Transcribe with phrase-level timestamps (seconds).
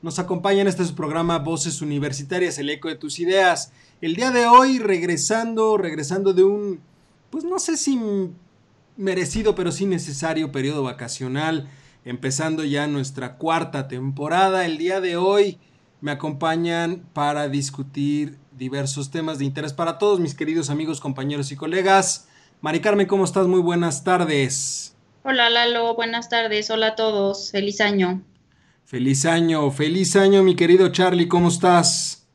[0.00, 3.72] nos acompaña en este programa Voces Universitarias, el eco de tus ideas.
[4.00, 6.80] El día de hoy, regresando, regresando de un,
[7.30, 7.98] pues no sé si
[8.96, 11.68] merecido, pero sí necesario periodo vacacional,
[12.04, 14.66] empezando ya nuestra cuarta temporada.
[14.66, 15.58] El día de hoy
[16.00, 21.56] me acompañan para discutir diversos temas de interés para todos mis queridos amigos, compañeros y
[21.56, 22.28] colegas.
[22.60, 23.46] Mari Carmen, ¿cómo estás?
[23.46, 24.96] Muy buenas tardes.
[25.24, 26.70] Hola Lalo, buenas tardes.
[26.70, 27.50] Hola a todos.
[27.50, 28.22] Feliz año.
[28.88, 32.26] Feliz año, feliz año, mi querido Charlie, ¿cómo estás?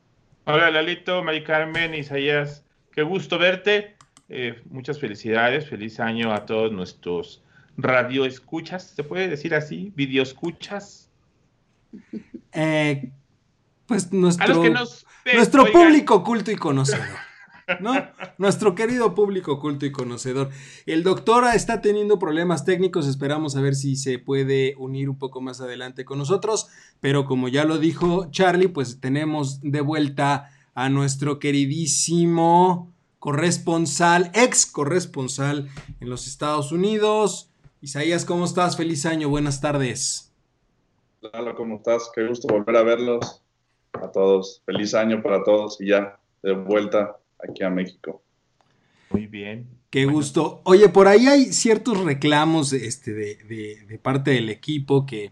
[0.44, 2.62] Hola Lalito, Mari Carmen, Isaías,
[2.92, 3.96] qué gusto verte.
[4.28, 7.42] Eh, muchas felicidades, feliz año a todos nuestros
[7.76, 9.92] radio escuchas, ¿se puede decir así?
[9.96, 11.10] ¿Video escuchas?
[12.52, 13.10] Eh,
[13.86, 14.62] pues nuestro,
[15.34, 17.18] nuestro público culto y conocedor.
[17.80, 17.94] ¿No?
[18.38, 20.50] Nuestro querido público culto y conocedor.
[20.86, 25.40] El doctor está teniendo problemas técnicos, esperamos a ver si se puede unir un poco
[25.40, 26.68] más adelante con nosotros,
[27.00, 34.66] pero como ya lo dijo Charlie, pues tenemos de vuelta a nuestro queridísimo corresponsal, ex
[34.66, 35.68] corresponsal
[36.00, 37.50] en los Estados Unidos.
[37.80, 38.76] Isaías, ¿cómo estás?
[38.76, 40.32] Feliz año, buenas tardes.
[41.32, 42.10] Hola, ¿cómo estás?
[42.14, 43.42] Qué gusto volver a verlos
[43.94, 44.62] a todos.
[44.66, 48.22] Feliz año para todos y ya de vuelta aquí a México.
[49.10, 49.68] Muy bien.
[49.90, 50.60] Qué gusto.
[50.64, 55.30] Oye, por ahí hay ciertos reclamos este, de, parte del equipo que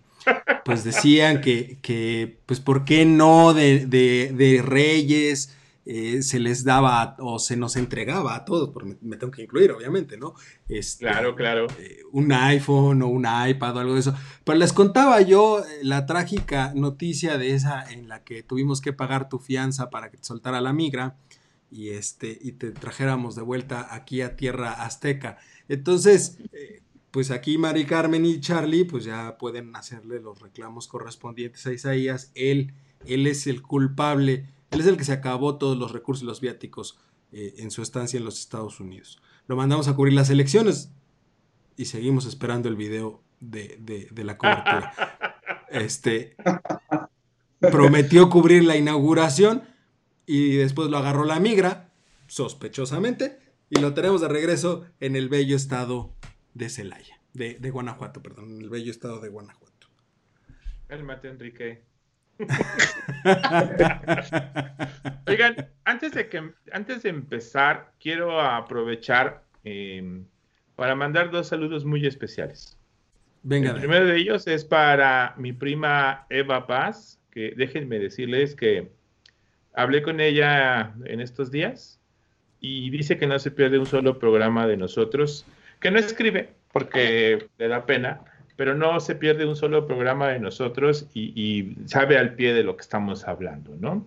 [0.64, 7.16] pues decían que, que pues por qué no de, de Reyes eh, se les daba
[7.18, 10.34] o se nos entregaba a todos, porque me, tengo que incluir, obviamente, ¿no?
[10.68, 11.66] Este, claro, claro.
[11.80, 14.14] Eh, un iPhone o un iPad o algo de eso.
[14.44, 18.92] Pero les contaba yo eh, la trágica noticia de esa en la que tuvimos que
[18.92, 21.16] pagar tu fianza para que te soltara la migra
[21.72, 25.38] y, este, y te trajéramos de vuelta aquí a tierra azteca.
[25.68, 31.66] Entonces, eh, pues aquí Mari Carmen y Charlie, pues ya pueden hacerle los reclamos correspondientes
[31.66, 32.30] a Isaías.
[32.34, 32.74] Él,
[33.06, 36.42] él es el culpable, él es el que se acabó todos los recursos y los
[36.42, 36.98] viáticos
[37.32, 39.20] eh, en su estancia en los Estados Unidos.
[39.46, 40.90] Lo mandamos a cubrir las elecciones
[41.76, 44.94] y seguimos esperando el video de, de, de la cobertura.
[45.70, 46.36] Este
[47.58, 49.62] prometió cubrir la inauguración
[50.32, 51.90] y después lo agarró la migra,
[52.26, 53.38] sospechosamente,
[53.68, 56.14] y lo tenemos de regreso en el bello estado
[56.54, 59.88] de Celaya, de, Guanajuato, perdón, en el bello estado de Guanajuato.
[60.86, 61.82] Cálmate, Enrique.
[65.26, 70.24] Oigan, antes de, que, antes de empezar, quiero aprovechar em,
[70.76, 72.78] para mandar dos saludos muy especiales.
[73.42, 73.72] Venga.
[73.72, 79.01] El primero de ellos es para mi prima Eva Paz, que déjenme decirles que
[79.74, 82.00] hablé con ella en estos días
[82.60, 85.46] y dice que no se pierde un solo programa de nosotros,
[85.80, 88.20] que no escribe porque le da pena,
[88.56, 92.76] pero no se pierde un solo programa de nosotros y, sabe al pie de lo
[92.76, 94.06] que estamos hablando, ¿no?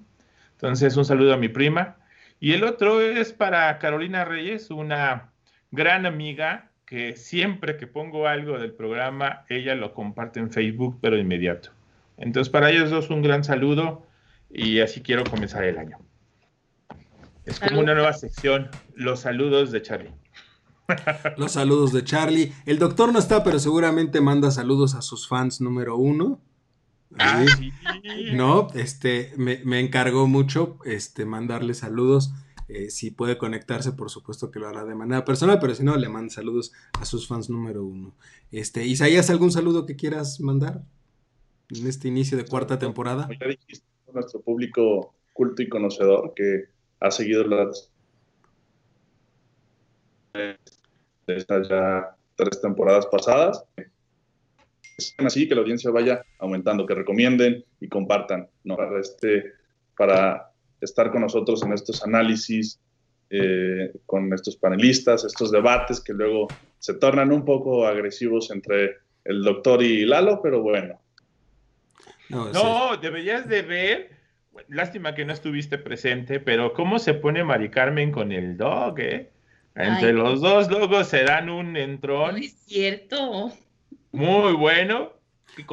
[0.54, 1.98] Entonces, un saludo a mi prima.
[2.40, 5.32] Y el otro es para Carolina Reyes, una
[5.72, 11.18] gran amiga que siempre que pongo algo del programa, ella lo comparte en Facebook, pero
[11.18, 11.72] inmediato.
[12.18, 14.05] Entonces, para ellos dos, un gran saludo
[14.56, 15.98] y así quiero comenzar el año.
[17.46, 20.14] Es como una nueva sección, los saludos de Charlie.
[21.38, 22.54] Los saludos de Charlie.
[22.68, 26.40] El doctor no está, pero seguramente manda saludos a sus fans número uno.
[27.18, 27.44] Ah,
[28.34, 32.34] no, este, me, encargó mucho este, mandarle saludos.
[32.68, 35.96] Eh, si puede conectarse, por supuesto que lo hará de manera personal, pero si no,
[35.98, 38.16] le manda saludos a sus fans número uno.
[38.52, 40.84] Este, Isaías, ¿algún saludo que quieras mandar
[41.70, 43.28] en este inicio de cuarta temporada?
[44.16, 46.66] Nuestro público culto y conocedor que
[47.00, 47.92] ha seguido las
[51.28, 53.64] estas ya tres temporadas pasadas.
[55.18, 58.76] así que la audiencia vaya aumentando, que recomienden y compartan ¿no?
[58.76, 59.54] para, este,
[59.98, 60.52] para
[60.82, 62.80] estar con nosotros en estos análisis,
[63.30, 66.48] eh, con estos panelistas, estos debates que luego
[66.80, 71.00] se tornan un poco agresivos entre el doctor y Lalo, pero bueno,
[72.30, 74.15] no, deberías de ver.
[74.70, 79.32] Lástima que no estuviste presente, pero cómo se pone Mari Carmen con el dog, ¿eh?
[79.76, 82.38] Entre los dos logos se dan un entrón.
[82.38, 83.52] es cierto.
[84.12, 85.12] Muy bueno.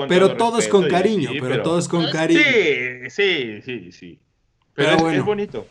[0.09, 2.41] Pero todos con cariño, pero, todos con cariño.
[2.41, 4.19] Sí, sí, sí, sí.
[4.75, 5.67] Pero, es, bonito.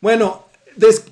[0.00, 0.46] Bueno,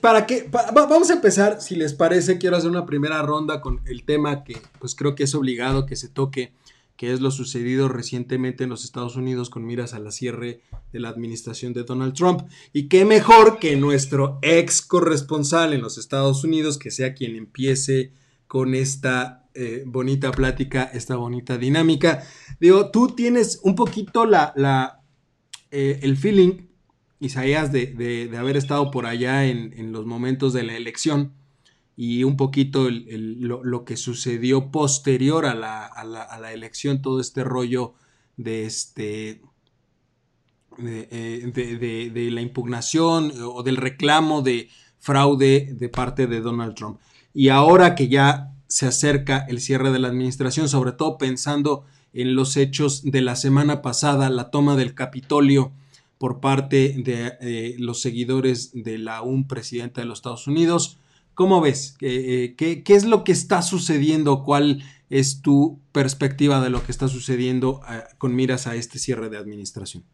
[0.01, 4.05] para que vamos a empezar, si les parece, quiero hacer una primera ronda con el
[4.05, 6.53] tema que pues creo que es obligado que se toque,
[6.97, 10.61] que es lo sucedido recientemente en los Estados Unidos con miras a la cierre
[10.93, 12.43] de la administración de Donald Trump.
[12.73, 18.13] Y qué mejor que nuestro ex corresponsal en los Estados Unidos, que sea quien empiece
[18.47, 22.23] con esta eh, bonita plática, esta bonita dinámica.
[22.61, 25.03] Digo, tú tienes un poquito la,
[25.71, 26.69] eh, el feeling
[27.23, 31.35] Isaías de, haber estado por allá en, los momentos de la elección
[31.97, 37.95] y un poquito lo, que sucedió posterior a la, elección, todo este rollo
[38.37, 39.43] de este
[40.79, 44.69] eh, de, la impugnación o del reclamo de
[44.99, 46.99] fraude de parte de Donald Trump.
[47.35, 51.85] Y ahora que ya se acerca el cierre de la administración, sobre todo pensando
[52.15, 55.73] en los hechos de la semana pasada, la toma del Capitolio,
[56.23, 60.99] por parte de eh, los seguidores de la un presidenta de los Estados Unidos.
[61.35, 61.97] ¿Cómo ves?
[62.01, 64.45] Eh, ¿Qué, es lo que está sucediendo?
[64.45, 69.29] ¿Cuál es tu perspectiva de lo que está sucediendo eh, con miras a este cierre
[69.29, 70.05] de administración?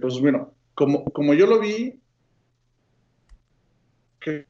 [0.00, 2.00] pues bueno, como, como yo lo vi,
[4.18, 4.48] que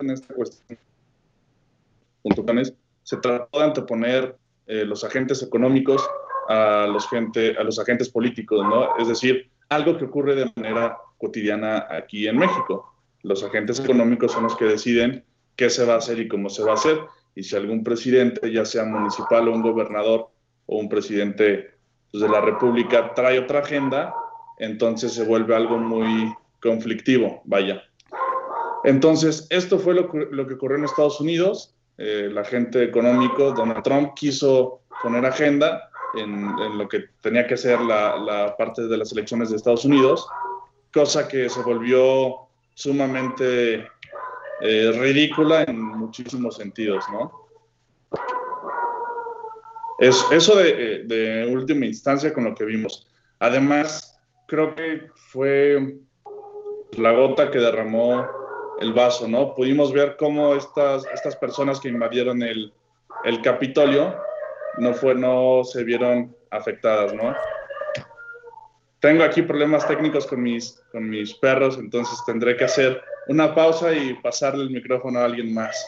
[0.00, 0.78] en esta cuestión
[3.02, 6.06] se trató de anteponer los agentes económicos
[6.48, 8.96] a los, gente, a los agentes políticos, ¿no?
[8.98, 12.92] Es decir, algo que ocurre de manera cotidiana aquí en México.
[13.22, 15.24] Los agentes económicos son los que deciden
[15.56, 16.98] qué se va a hacer y cómo se va a hacer.
[17.34, 20.28] Y si algún presidente, ya sea municipal o un gobernador
[20.66, 21.70] o un presidente
[22.10, 24.12] pues, de la República, trae otra agenda,
[24.58, 27.82] entonces se vuelve algo muy conflictivo, vaya.
[28.82, 31.74] Entonces, esto fue lo lo que ocurrió en Estados Unidos.
[31.98, 37.80] Eh, el agente económico, Donald Trump, quiso poner agenda en, lo que tenía que ser
[37.80, 40.28] la, parte de las elecciones de Estados Unidos,
[40.92, 43.88] cosa que se volvió sumamente
[44.60, 47.32] eh, ridícula en muchísimos sentidos, ¿no?
[49.98, 53.06] Es, eso de, de, última instancia con lo que vimos.
[53.38, 55.98] Además, creo que fue
[56.96, 58.26] la gota que derramó
[58.80, 59.54] el vaso, ¿no?
[59.54, 62.72] Pudimos ver cómo estas, estas personas que invadieron el,
[63.24, 64.16] el Capitolio
[64.80, 67.34] no, fue, no se vieron afectadas, ¿no?
[69.00, 73.94] Tengo aquí problemas técnicos con mis, con mis perros, entonces tendré que hacer una pausa
[73.94, 75.86] y pasarle el micrófono a alguien más.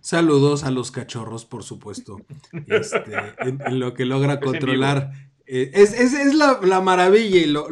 [0.00, 2.20] Saludos a los cachorros, por supuesto.
[2.66, 5.12] Este, en, lo que logra controlar.
[5.46, 7.68] Eh, es, la, maravilla y lo,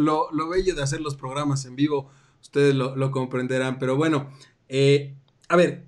[0.51, 2.11] bello de hacer los programas en vivo.
[2.43, 3.79] Ustedes lo, comprenderán.
[3.79, 4.31] Pero bueno,
[4.69, 5.15] eh,
[5.49, 5.87] a ver,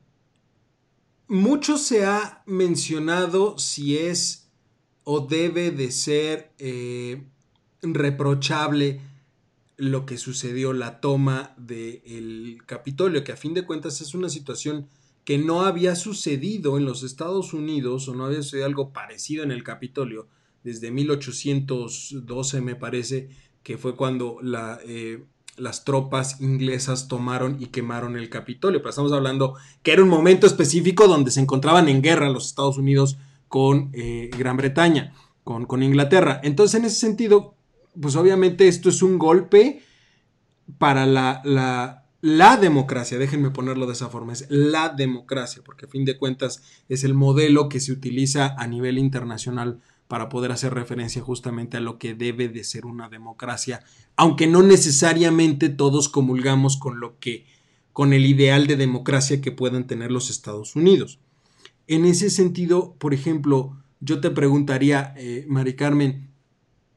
[1.29, 4.51] mucho se ha mencionado si es
[5.05, 7.23] o debe de ser eh,
[7.83, 9.01] reprochable
[9.77, 14.89] lo que sucedió, la toma del Capitolio, que a fin de cuentas es una situación
[15.25, 19.53] que no había sucedido en los Estados Unidos o no había sucedido algo parecido en
[19.53, 20.27] el Capitolio
[20.63, 23.31] desde 1812 me parece
[23.63, 25.25] que fue cuando la, eh,
[25.59, 28.81] las tropas inglesas tomaron y quemaron el Capitolio.
[28.81, 32.79] Pero estamos hablando que era un momento específico donde se encontraban en guerra los Estados
[32.79, 33.19] Unidos
[33.49, 35.15] con eh, Gran Bretaña,
[35.45, 36.41] con, con, Inglaterra.
[36.43, 37.55] Entonces, en ese sentido,
[38.01, 39.83] pues obviamente esto es un golpe
[40.79, 45.89] para la, la, la democracia, déjenme ponerlo de esa forma, es la democracia, porque a
[45.89, 50.75] fin de cuentas es el modelo que se utiliza a nivel internacional para poder hacer
[50.75, 53.85] referencia justamente a lo que debe de ser una democracia,
[54.17, 57.47] aunque no necesariamente todos comulgamos con lo que
[57.93, 61.19] con el ideal de democracia que puedan tener los Estados Unidos.
[61.89, 66.31] En ese sentido, por ejemplo, yo te preguntaría, eh, Mari Carmen,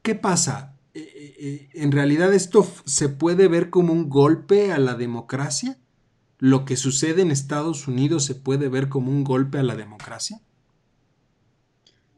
[0.02, 0.76] ¿qué pasa?
[0.94, 5.76] Eh, eh, ¿En realidad esto se puede ver como un golpe a la democracia?
[6.38, 10.40] ¿Lo que sucede en Estados Unidos se puede ver como un golpe a la democracia?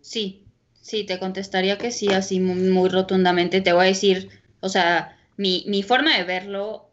[0.03, 0.44] Sí,
[0.85, 3.63] Sí, te contestaría que sí, así muy, rotundamente.
[3.63, 4.29] Te voy a decir,
[4.61, 6.91] o sea, mi, mi, forma de verlo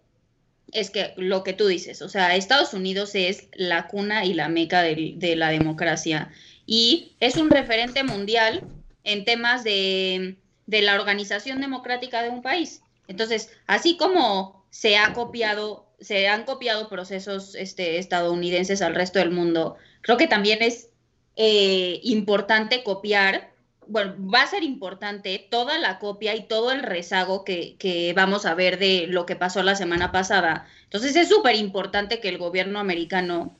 [0.72, 4.48] es que lo que tú dices, o sea, Estados Unidos es la cuna y la
[4.48, 6.32] meca de, de la democracia
[6.66, 8.64] y es un referente mundial
[9.04, 12.82] en temas de, de la organización democrática de un país.
[13.10, 19.32] Entonces, así como se ha copiado, se han copiado procesos este, estadounidenses al resto del
[19.32, 20.88] mundo, creo que también es
[21.36, 23.51] eh, importante copiar
[23.92, 28.56] bueno, va a ser importante toda la copia y todo el rezago que, vamos a
[28.56, 30.66] ver de lo que pasó la semana pasada.
[30.86, 33.56] Entonces es súper importante que el gobierno americano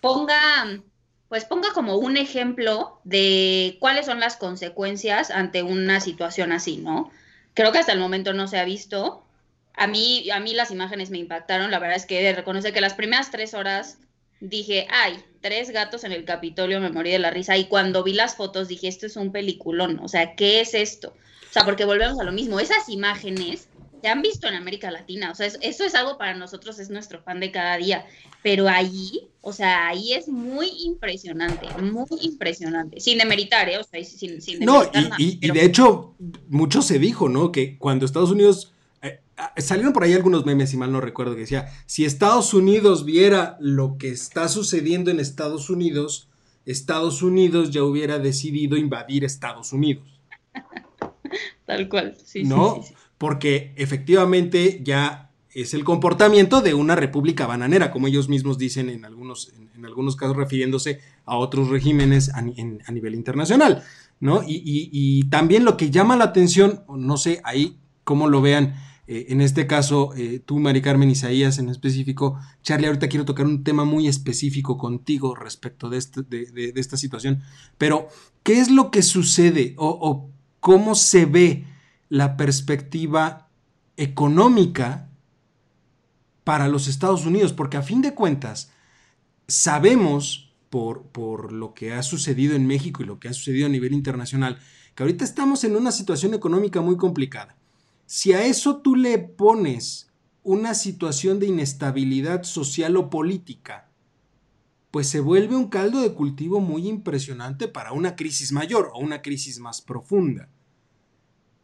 [0.00, 0.80] ponga
[1.28, 7.10] pues ponga como un ejemplo de cuáles son las consecuencias ante una situación así, ¿no?
[7.52, 9.24] Creo que hasta el momento no se ha visto.
[9.74, 11.72] A mí, a mí las imágenes me impactaron.
[11.72, 13.98] La verdad es que reconoce que las primeras tres horas
[14.40, 17.56] dije, ay, tres gatos en el Capitolio, me morí de la risa.
[17.56, 20.00] Y cuando vi las fotos dije, esto es un peliculón.
[20.02, 21.14] O sea, ¿qué es esto?
[21.48, 22.60] O sea, porque volvemos a lo mismo.
[22.60, 23.68] Esas imágenes
[24.02, 25.30] se han visto en América Latina.
[25.30, 28.06] O sea, eso es algo para nosotros, es nuestro pan de cada día.
[28.42, 33.00] Pero ahí, o sea, ahí es muy impresionante, muy impresionante.
[33.00, 33.78] Sin demeritar, ¿eh?
[33.78, 34.84] O sea, sin, sin No,
[35.18, 36.14] y, y, de hecho,
[36.48, 37.52] mucho se dijo, ¿no?
[37.52, 38.72] Que cuando Estados Unidos.
[39.36, 43.04] Ah, salieron por ahí algunos memes, si mal no recuerdo, que decía: si Estados Unidos
[43.04, 46.28] viera lo que está sucediendo en Estados Unidos,
[46.64, 50.04] Estados Unidos ya hubiera decidido invadir Estados Unidos.
[51.66, 52.80] Tal cual, sí, ¿No?
[52.82, 58.58] sí, sí porque efectivamente ya es el comportamiento de una república bananera, como ellos mismos
[58.58, 63.82] dicen en algunos, en, algunos casos refiriéndose a otros regímenes a, nivel internacional,
[64.20, 64.42] ¿no?
[64.46, 68.74] Y, también lo que llama la atención, no sé, ahí cómo lo vean,
[69.06, 73.46] eh, en este caso, eh, tú, Mari Carmen Isaías en específico, Charlie, ahorita quiero tocar
[73.46, 77.42] un tema muy específico contigo respecto de, este, de, esta situación,
[77.78, 78.08] pero
[78.42, 81.64] ¿qué es lo que sucede o, o cómo se ve?
[82.08, 83.48] la perspectiva
[83.96, 85.10] económica
[86.44, 88.70] para los Estados Unidos, porque a fin de cuentas
[89.48, 93.70] sabemos por, por, lo que ha sucedido en México y lo que ha sucedido a
[93.70, 94.58] nivel internacional,
[94.94, 97.56] que ahorita estamos en una situación económica muy complicada.
[98.06, 100.10] Si a eso tú le pones
[100.44, 103.90] una situación de inestabilidad social o política,
[104.92, 109.22] pues se vuelve un caldo de cultivo muy impresionante para una crisis mayor o una
[109.22, 110.48] crisis más profunda.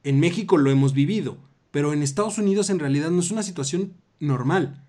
[0.03, 1.39] En México lo hemos vivido,
[1.71, 4.85] pero en Estados Unidos en realidad no es una situación normal.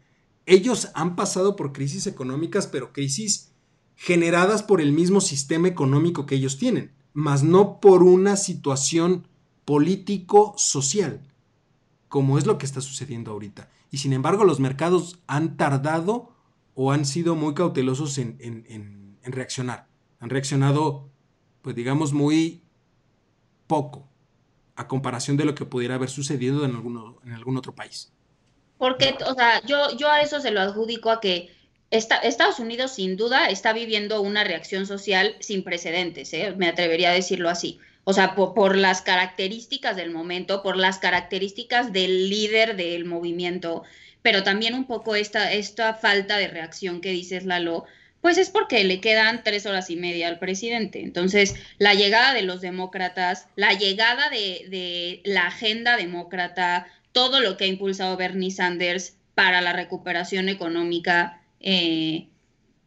[0.47, 3.51] Ellos han pasado por crisis económicas, pero crisis
[3.95, 9.27] generadas por el mismo sistema económico que ellos tienen, más no por una situación
[9.65, 11.21] político-social,
[12.13, 13.71] como es lo que está sucediendo ahorita.
[13.89, 16.31] Y sin embargo, los mercados han tardado
[16.75, 19.87] o han sido muy cautelosos en, reaccionar.
[20.19, 21.09] Han reaccionado,
[21.63, 22.61] pues digamos, muy
[23.65, 24.07] poco
[24.75, 28.13] a comparación de lo que pudiera haber sucedido en, alguno, en algún otro país.
[28.77, 31.49] Porque, o sea, yo, yo a eso se lo adjudico a que
[31.89, 36.53] Estados Unidos sin duda está viviendo una reacción social sin precedentes, ¿eh?
[36.55, 37.79] me atrevería a decirlo así.
[38.05, 43.83] O sea, por, las características del momento, por las características del líder del movimiento,
[44.21, 47.85] pero también un poco esta, esta falta de reacción que dices, Lalo,
[48.23, 51.01] pues es porque le quedan tres horas y media al presidente.
[51.01, 57.65] Entonces, la llegada de los demócratas, la llegada de, la agenda demócrata, todo lo que
[57.65, 62.27] ha impulsado Bernie Sanders para la recuperación económica, eh,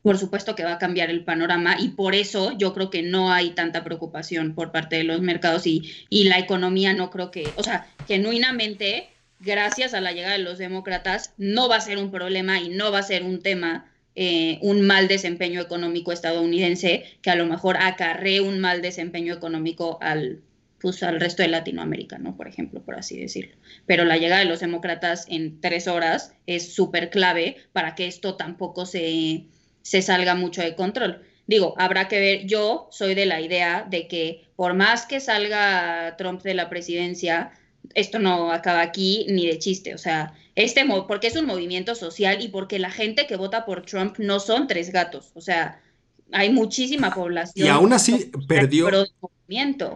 [0.07, 3.33] por supuesto que va a cambiar el panorama y por eso yo creo que no
[3.33, 7.53] hay tanta preocupación por parte de los mercados y, y la economía no creo que,
[7.57, 9.09] o sea, genuinamente,
[9.41, 12.93] gracias a la llegada de los demócratas, no va a ser un problema y no
[12.93, 17.77] va a ser un tema eh, un mal desempeño económico estadounidense que a lo mejor
[17.77, 20.41] acarree un mal desempeño económico al,
[20.79, 22.37] pues, al resto de Latinoamérica, ¿no?
[22.37, 23.57] Por ejemplo, por así decirlo.
[23.87, 28.37] Pero la llegada de los demócratas en tres horas es súper clave para que esto
[28.37, 29.47] tampoco se,
[29.87, 31.23] se salga mucho de control.
[31.47, 36.17] Digo, habrá que ver, yo soy de la idea de que por más que salga
[36.19, 37.53] Trump de la presidencia,
[37.95, 42.43] esto no acaba aquí ni de chiste, o sea, este porque es un movimiento social
[42.43, 45.81] y porque la gente que vota por Trump no son tres gatos, o sea,
[46.33, 47.65] hay muchísima población.
[47.65, 48.89] Y aún así perdió,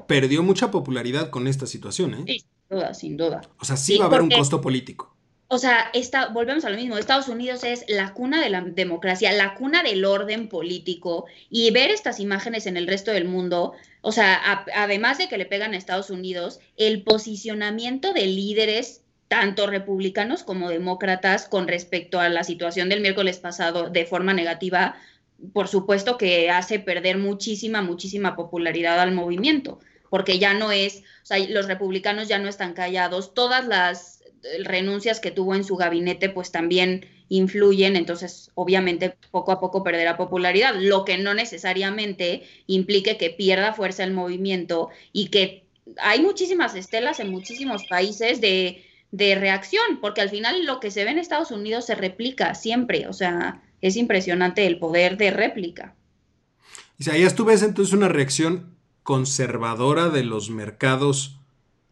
[0.06, 2.24] perdió mucha popularidad con esta situación, ¿eh?
[2.28, 3.40] Sí, sin duda, sin duda.
[3.58, 5.16] O sea, sí, va a haber un costo político
[5.52, 5.90] o sea,
[6.32, 10.04] volvemos a lo mismo, Estados Unidos es la cuna de la democracia, la cuna del
[10.04, 15.28] orden político y ver estas imágenes en el resto del mundo, o sea, además de
[15.28, 21.66] que le pegan a Estados Unidos, el posicionamiento de líderes tanto republicanos como demócratas con
[21.66, 24.94] respecto a la situación del miércoles pasado de forma negativa,
[25.52, 29.80] por supuesto que hace perder muchísima, muchísima popularidad al movimiento,
[30.10, 34.19] porque ya no es, o sea, los republicanos ya no están callados, todas las
[34.64, 40.16] renuncias que tuvo en su gabinete pues también influyen, entonces obviamente poco a poco perderá
[40.16, 45.64] popularidad, lo que no necesariamente implique que pierda fuerza el movimiento y que
[45.98, 51.04] hay muchísimas estelas en muchísimos países de, de reacción, porque al final lo que se
[51.04, 55.94] ve en Estados Unidos se replica siempre, o sea, es impresionante el poder de réplica.
[56.98, 61.38] Isaías, ¿tú ves entonces una reacción conservadora de los mercados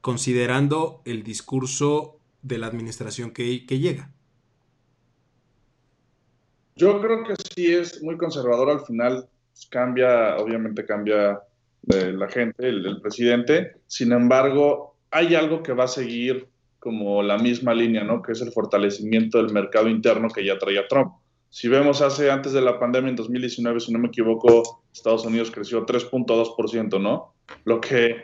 [0.00, 4.10] considerando el discurso de la administración que, llega.
[6.76, 9.28] Yo creo que sí es muy conservador al final,
[9.70, 11.40] cambia, obviamente cambia
[11.92, 13.72] eh, la gente, el, presidente.
[13.86, 18.22] Sin embargo, hay algo que va a seguir como la misma línea, ¿no?
[18.22, 21.12] Que es el fortalecimiento del mercado interno que ya traía Trump.
[21.50, 25.50] Si vemos hace, antes de la pandemia, en 2019, si no me equivoco, Estados Unidos
[25.50, 27.34] creció 3.2%, ¿no?
[27.64, 28.16] Lo que,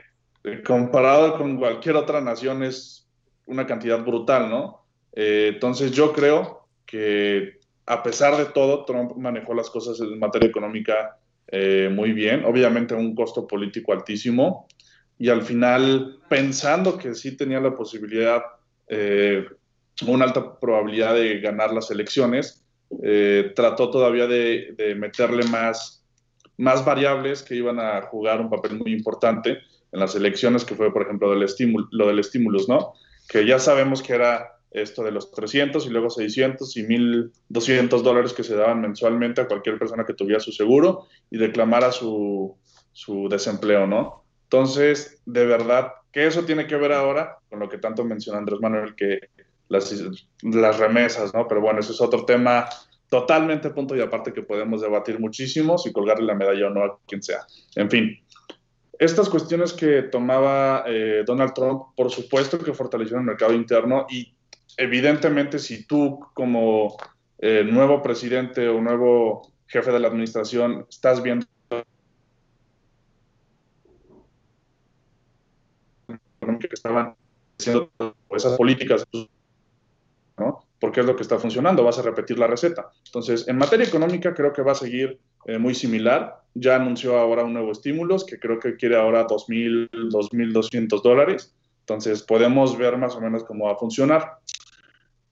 [0.45, 3.04] eh, comparado con cualquier otra nación, es
[3.47, 4.85] una cantidad brutal, ¿no?
[5.13, 10.49] Eh, entonces yo creo que a pesar de todo, Trump manejó las cosas en materia
[10.49, 14.67] económica eh, muy bien, obviamente un costo político altísimo,
[15.19, 18.43] y al final, pensando que sí tenía la posibilidad,
[18.89, 19.45] eh,
[20.07, 22.61] una alta probabilidad de ganar las elecciones,
[23.57, 26.05] trató todavía de, meterle más,
[26.59, 29.59] más variables que iban a jugar un papel muy importante
[29.93, 32.95] en las elecciones, que fue, por ejemplo, lo del estímulo, ¿no?
[33.29, 38.33] Que ya sabemos que era esto de los 300 y luego 600 y 1.200 dólares
[38.33, 42.57] que se daban mensualmente a cualquier persona que tuviera su seguro y declamara su,
[42.93, 44.25] su desempleo, ¿no?
[44.45, 48.61] Entonces, de verdad, que eso tiene que ver ahora con lo que tanto menciona Andrés
[48.61, 49.21] Manuel, que
[49.69, 49.95] las,
[50.43, 51.47] las remesas, ¿no?
[51.49, 52.69] Pero bueno, ese es otro tema
[53.09, 56.99] totalmente punto y aparte que podemos debatir muchísimo si colgarle la medalla o no a
[57.07, 57.47] quien sea.
[57.77, 58.19] En fin,
[58.99, 64.35] estas cuestiones que tomaba eh, Donald Trump, por supuesto que fortalecieron el mercado interno y
[64.77, 66.97] evidentemente si tú como
[67.39, 71.47] eh, nuevo presidente o nuevo jefe de la administración estás viendo
[76.59, 77.15] que estaban
[77.59, 77.91] haciendo
[78.31, 79.07] esas políticas,
[80.37, 80.67] ¿no?
[80.79, 82.91] Porque es lo que está funcionando, vas a repetir la receta.
[83.07, 86.43] Entonces, en materia económica creo que va a seguir eh, muy similar.
[86.55, 91.55] Ya anunció ahora un nuevo estímulo que creo que quiere ahora 2.000, 2.200 dólares.
[91.81, 94.39] Entonces, podemos ver más o menos cómo va a funcionar.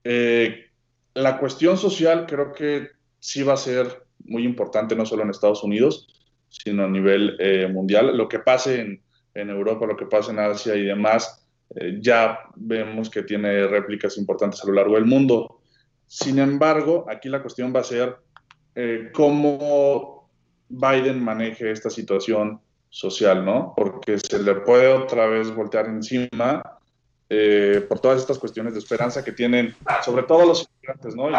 [0.03, 0.65] Eh,
[1.13, 2.89] la cuestión social creo que
[3.19, 6.07] sí va a ser muy importante, no solo en Estados Unidos,
[6.49, 8.15] sino a nivel eh, mundial.
[8.15, 9.01] Lo que pase en,
[9.33, 14.17] en, Europa, lo que pase en Asia y demás, eh, ya vemos que tiene réplicas
[14.17, 15.61] importantes a lo largo del mundo.
[16.05, 18.15] Sin embargo, aquí la cuestión va a ser
[19.13, 20.29] cómo
[20.69, 22.59] Biden maneje esta situación
[22.89, 23.73] social, ¿no?
[23.75, 26.61] Porque se le puede otra vez voltear encima
[27.29, 31.29] eh, por todas estas cuestiones de esperanza que tienen, sobre todo los inmigrantes, ¿no?
[31.29, 31.33] Y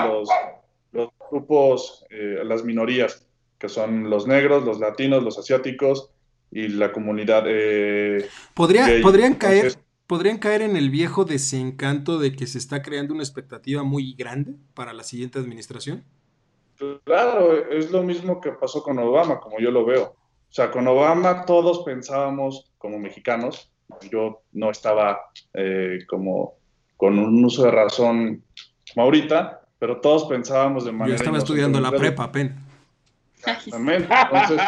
[0.92, 3.26] los, grupos, eh, las minorías,
[3.58, 6.10] que son los negros, los latinos, los asiáticos
[6.50, 7.44] y la comunidad.
[7.46, 9.74] Eh, podrían caer.
[10.06, 14.54] ¿Podrían caer en el viejo desencanto de que se está creando una expectativa muy grande
[14.74, 16.04] para la siguiente administración?
[17.04, 20.02] Claro, es lo mismo que pasó con Obama, como yo lo veo.
[20.04, 23.70] O sea, con Obama todos pensábamos, como mexicanos,
[24.10, 25.20] yo no estaba
[25.52, 26.54] eh, como
[26.96, 28.42] con un uso de razón
[28.92, 31.16] como ahorita, pero todos pensábamos de manera...
[31.16, 32.56] Yo estaba estudiando la prepa, pen.
[33.36, 34.08] Exactamente.
[34.14, 34.60] Entonces,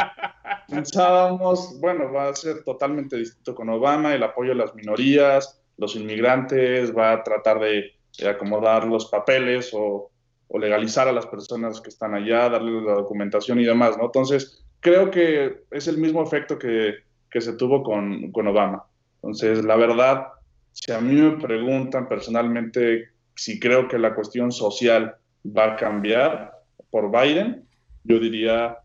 [0.68, 5.96] pensábamos, bueno, va a ser totalmente distinto con Obama, el apoyo a las minorías, los
[5.96, 7.92] inmigrantes, va a tratar de,
[8.26, 10.10] acomodar los papeles o,
[10.54, 14.04] legalizar a las personas que están allá, darles la documentación y demás, ¿no?
[14.04, 17.04] Entonces, creo que es el mismo efecto que,
[17.38, 18.84] se tuvo con, con Obama.
[19.16, 20.28] Entonces, la verdad,
[20.72, 26.52] si a mí me preguntan personalmente si creo que la cuestión social va a cambiar
[26.90, 27.66] por Biden,
[28.04, 28.78] yo diría,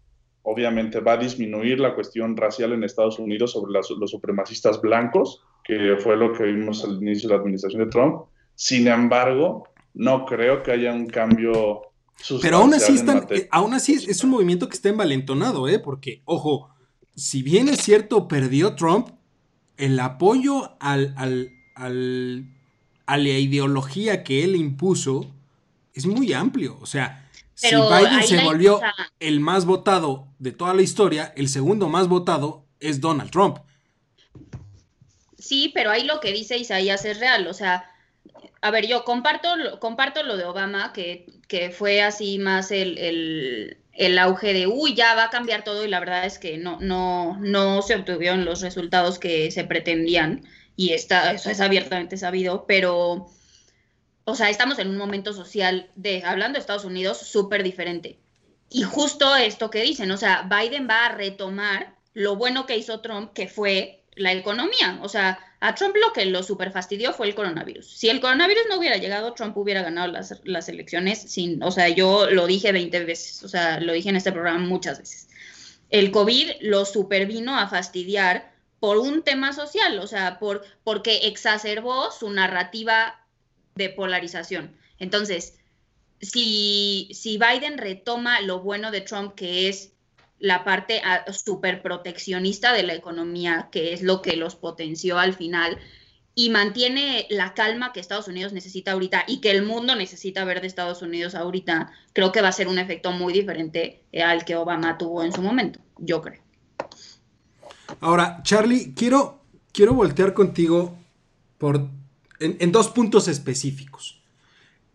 [0.44, 5.96] obviamente va a disminuir la cuestión racial en Estados Unidos sobre los supremacistas blancos, que
[6.00, 8.24] fue lo que vimos al inicio de la administración de Trump.
[8.56, 11.92] Sin embargo, no creo que haya un cambio
[12.42, 15.80] pero aún así, están, eh, aún así es un movimiento que está envalentonado, ¿eh?
[15.80, 16.70] Porque, ojo,
[17.16, 19.10] si bien es cierto, perdió Trump,
[19.78, 21.16] el apoyo al,
[21.76, 25.32] a la ideología que él impuso
[25.94, 26.78] es muy amplio.
[26.82, 28.80] O sea, si Biden se volvió
[29.20, 33.58] el más votado de toda la historia, el segundo más votado es Donald Trump.
[35.38, 37.48] Sí, pero ahí lo que dice Isaías es real.
[37.48, 37.91] O sea,
[38.62, 44.18] a ver, yo comparto, comparto lo de Obama, que, que fue así más el, el
[44.20, 47.38] auge de, uy, ya va a cambiar todo y la verdad es que no, no,
[47.40, 50.44] no se obtuvieron los resultados que se pretendían
[50.76, 53.28] y está, eso es abiertamente sabido, pero,
[54.24, 58.20] o sea, estamos en un momento social de, hablando de Estados Unidos, súper diferente.
[58.70, 63.02] Y justo esto que dicen, o sea, Biden va a retomar lo bueno que hizo
[63.02, 67.28] Trump, que fue la economía, o sea, a Trump lo que lo super fastidió fue
[67.28, 67.88] el coronavirus.
[67.88, 71.88] Si el coronavirus no hubiera llegado, Trump hubiera ganado las, las, elecciones sin, o sea,
[71.88, 75.30] yo lo dije 20 veces, o sea, lo dije en este programa muchas veces.
[75.92, 82.10] El COVID lo supervino a fastidiar por un tema social, o sea, por, porque exacerbó
[82.12, 83.24] su narrativa
[83.76, 84.76] de polarización.
[84.98, 85.60] Entonces,
[86.22, 89.94] si, si Biden retoma lo bueno de Trump, que es
[90.42, 95.34] la parte ah, súper proteccionista de la economía, que es lo que los potenció al
[95.36, 95.78] final,
[96.34, 100.62] y mantiene la calma que Estados Unidos necesita ahorita y que el mundo necesita ver
[100.62, 104.56] de Estados Unidos ahorita, creo que va a ser un efecto muy diferente al que
[104.56, 106.42] Obama tuvo en su momento, yo creo.
[108.00, 110.98] Ahora, Charlie, quiero, quiero voltear contigo
[111.58, 111.88] por,
[112.40, 114.21] en dos puntos específicos.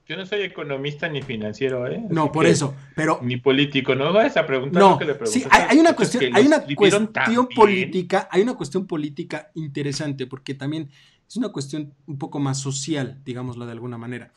[0.06, 2.00] Yo no soy economista ni financiero, ¿eh?
[2.10, 3.18] no, por eso, pero...
[3.22, 6.46] Ni político, no vas a preguntar no, lo que le Sí, hay, una cuestión, hay
[6.46, 10.90] una cuestión política, hay una cuestión política interesante, porque también
[11.26, 14.32] es una cuestión un poco más social, digámoslo de alguna manera.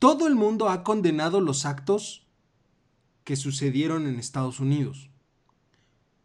[0.00, 2.26] Todo el mundo ha condenado los actos
[3.22, 5.08] que sucedieron en Estados Unidos.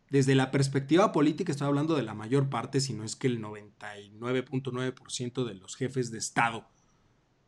[0.09, 3.43] Desde la perspectiva política estoy hablando de la mayor parte, si no es que el
[3.43, 6.67] 99.9% de los jefes de Estado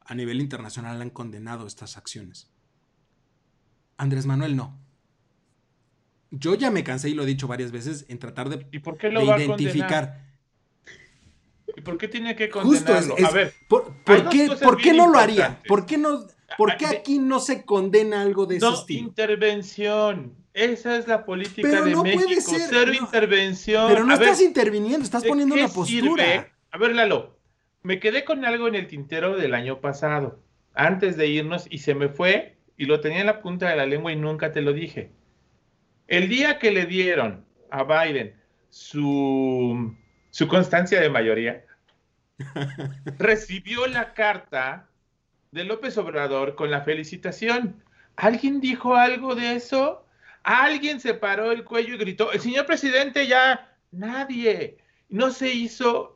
[0.06, 2.50] a nivel internacional han condenado estas acciones.
[3.98, 4.78] Andrés Manuel no.
[6.32, 8.98] Yo ya me cansé y lo he dicho varias veces en tratar de, ¿Y por
[8.98, 10.24] qué lo va identificar.
[11.76, 13.16] ¿Y por qué tiene que condenarlo?
[13.26, 13.94] a ver, ¿por,
[14.30, 15.62] qué, no lo haría?
[15.68, 16.26] ¿Por qué, no,
[16.58, 20.36] por qué aquí no se condena algo de ese no, intervención.
[20.54, 22.54] Esa es la política de México.
[22.70, 23.88] Cero intervención.
[23.90, 26.54] Pero no estás interviniendo, estás poniendo una postura.
[26.72, 27.35] A ver, Lalo,
[27.86, 30.40] me quedé con algo en el tintero del año pasado,
[30.74, 33.86] antes de irnos, y se me fue, y lo tenía en la punta de la
[33.86, 35.12] lengua y nunca te lo dije.
[36.08, 38.36] El día que le dieron a Biden
[38.70, 39.96] su,
[40.32, 41.64] su constancia de mayoría,
[43.20, 44.90] recibió la carta
[45.52, 47.84] de López Obrador con la felicitación.
[48.16, 50.08] ¿Alguien dijo algo de eso?
[50.42, 54.80] ¿Alguien se paró el cuello y gritó, el señor presidente ya, nadie.
[55.08, 56.15] No se hizo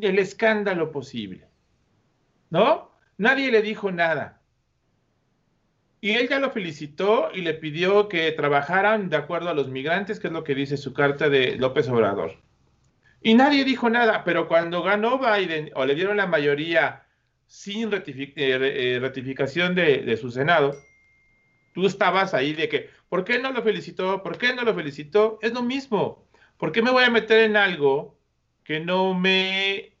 [0.00, 1.48] el escándalo posible.
[2.50, 2.90] ¿No?
[3.18, 4.40] Nadie le dijo nada.
[6.00, 10.20] Y él ya lo felicitó y le pidió que trabajaran de acuerdo a los migrantes,
[10.20, 12.36] que es lo que dice su carta de López Obrador.
[13.22, 17.06] Y nadie dijo nada, pero cuando ganó Biden o le dieron la mayoría
[17.46, 18.02] sin eh,
[18.36, 20.76] eh, ratificación de, de su Senado,
[21.72, 24.22] tú estabas ahí de que, ¿por qué no lo felicitó?
[24.22, 25.38] ¿Por qué no lo felicitó?
[25.42, 26.28] Es lo mismo.
[26.56, 28.15] ¿Por qué me voy a meter en algo
[28.66, 29.92] que no me,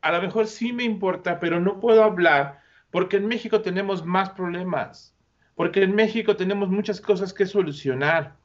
[0.00, 2.60] a lo mejor sí me importa, pero no puedo hablar
[2.90, 5.14] porque en México tenemos más problemas,
[5.54, 8.36] porque en México tenemos muchas cosas que solucionar.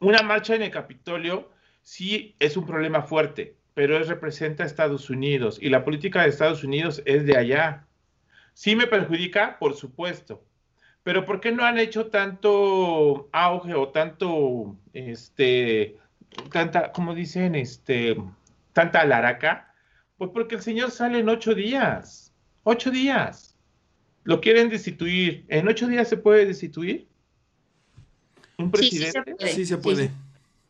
[0.00, 1.48] Una marcha en el Capitolio
[1.82, 6.30] sí es un problema fuerte, pero es, representa a Estados Unidos y la política de
[6.30, 7.86] Estados Unidos es de allá.
[8.52, 10.42] Sí me perjudica, por supuesto,
[11.04, 15.98] pero ¿por qué no han hecho tanto auge o tanto, este,
[16.50, 18.16] tanta, como dicen, este,
[18.72, 19.74] tanta laraca?
[20.16, 22.32] Pues porque el señor sale en ocho días.
[22.62, 23.56] Ocho días.
[24.24, 25.44] Lo quieren destituir.
[25.48, 27.08] ¿En ocho días se puede destituir?
[28.58, 29.34] ¿Un presidente?
[29.48, 30.10] Sí, se puede.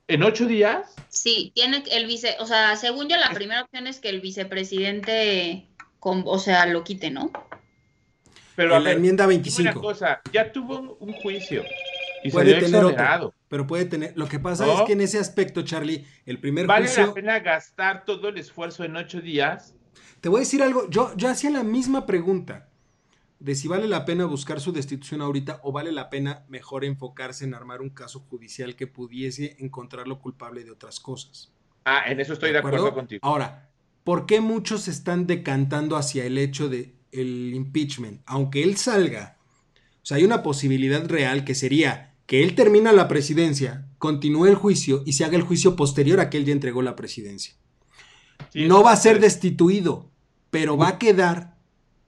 [0.08, 0.94] ¿En ocho días?
[1.08, 5.68] Sí, tiene el vice, o sea, según yo la primera opción es que el vicepresidente,
[6.00, 7.30] o sea, lo quite, ¿no?
[8.56, 9.62] Pero a la enmienda 25.
[9.62, 11.64] Una cosa, ya tuvo un juicio
[12.24, 14.12] y puede tener otro, pero puede tener.
[14.16, 18.04] Lo que pasa es que en ese aspecto, Charlie, el primer ¿Vale la pena gastar
[18.04, 19.74] todo el esfuerzo en ocho días?
[20.20, 20.88] Te voy a decir algo.
[20.88, 22.68] Yo, yo hacía la misma pregunta
[23.42, 27.44] de si vale la pena buscar su destitución ahorita o vale la pena mejor enfocarse
[27.44, 31.52] en armar un caso judicial que pudiese encontrarlo culpable de otras cosas.
[31.84, 33.20] Ah, en eso estoy de acuerdo, contigo.
[33.24, 33.68] Ahora,
[34.04, 38.22] ¿por qué muchos se están decantando hacia el hecho de el impeachment?
[38.26, 39.38] Aunque él salga,
[40.02, 44.54] o sea, hay una posibilidad real que sería que él termina la presidencia, continúe el
[44.54, 47.56] juicio y se haga el juicio posterior a que él ya entregó la presidencia.
[48.54, 50.08] no va a ser destituido,
[50.48, 51.58] pero va a quedar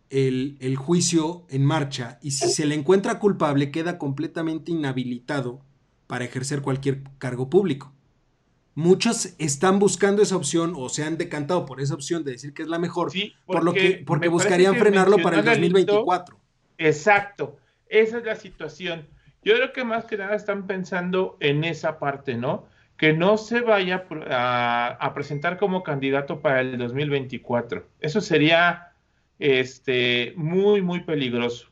[0.08, 5.60] el, el, juicio en marcha y si se le encuentra culpable queda completamente inhabilitado
[6.06, 7.92] para ejercer cualquier cargo público.
[8.74, 12.62] Muchos están buscando esa opción o se han decantado por esa opción de decir que
[12.62, 13.12] es la mejor,
[13.44, 16.40] por lo que porque buscarían frenarlo para el 2024.
[16.78, 17.58] Exacto,
[17.90, 19.06] esa es la situación.
[19.44, 22.66] Yo creo que más que nada están pensando en esa parte, ¿no?
[22.96, 27.87] Que no se vaya a, presentar como candidato para el 2024.
[28.00, 28.92] Eso sería
[29.38, 31.68] este, muy, muy peligroso,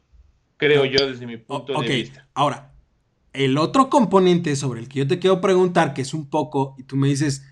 [0.58, 2.28] creo yo, desde mi punto de vista.
[2.34, 2.72] Ahora,
[3.32, 6.82] el otro componente sobre el que yo te quiero preguntar, que es un poco, y
[6.82, 7.46] tú me dices,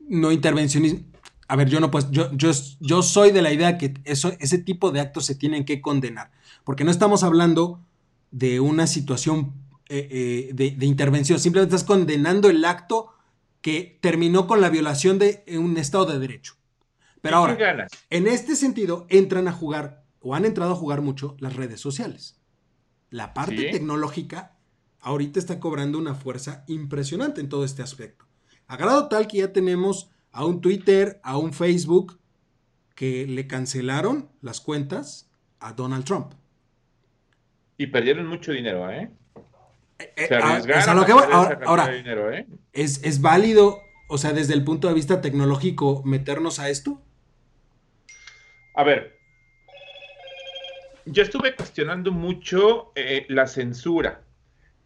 [0.00, 1.00] no intervencionismo.
[1.48, 2.50] A ver, yo no pues, yo, yo,
[2.80, 6.30] yo soy de la idea que eso, ese tipo de actos se tienen que condenar,
[6.64, 7.80] porque no estamos hablando
[8.34, 9.54] de una situación
[9.88, 13.12] eh, eh, de, intervención, simplemente estás condenando el acto
[13.60, 16.56] que terminó con la violación de un Estado de Derecho.
[17.20, 21.54] Pero ahora, en este sentido, entran a jugar o han entrado a jugar mucho las
[21.54, 22.40] redes sociales.
[23.08, 24.58] La parte tecnológica
[25.00, 28.26] ahorita está cobrando una fuerza impresionante en todo este aspecto.
[28.66, 32.18] A grado tal que ya tenemos a un Twitter, a un Facebook,
[32.96, 36.34] que le cancelaron las cuentas a Donald Trump.
[37.76, 39.10] Y perdieron mucho dinero, ¿eh?
[41.66, 41.94] ahora,
[42.72, 47.00] ¿es, ¿es válido, o sea, desde el punto de vista tecnológico, meternos a esto?
[48.74, 49.18] A ver,
[51.06, 54.22] yo estuve cuestionando mucho eh, la censura,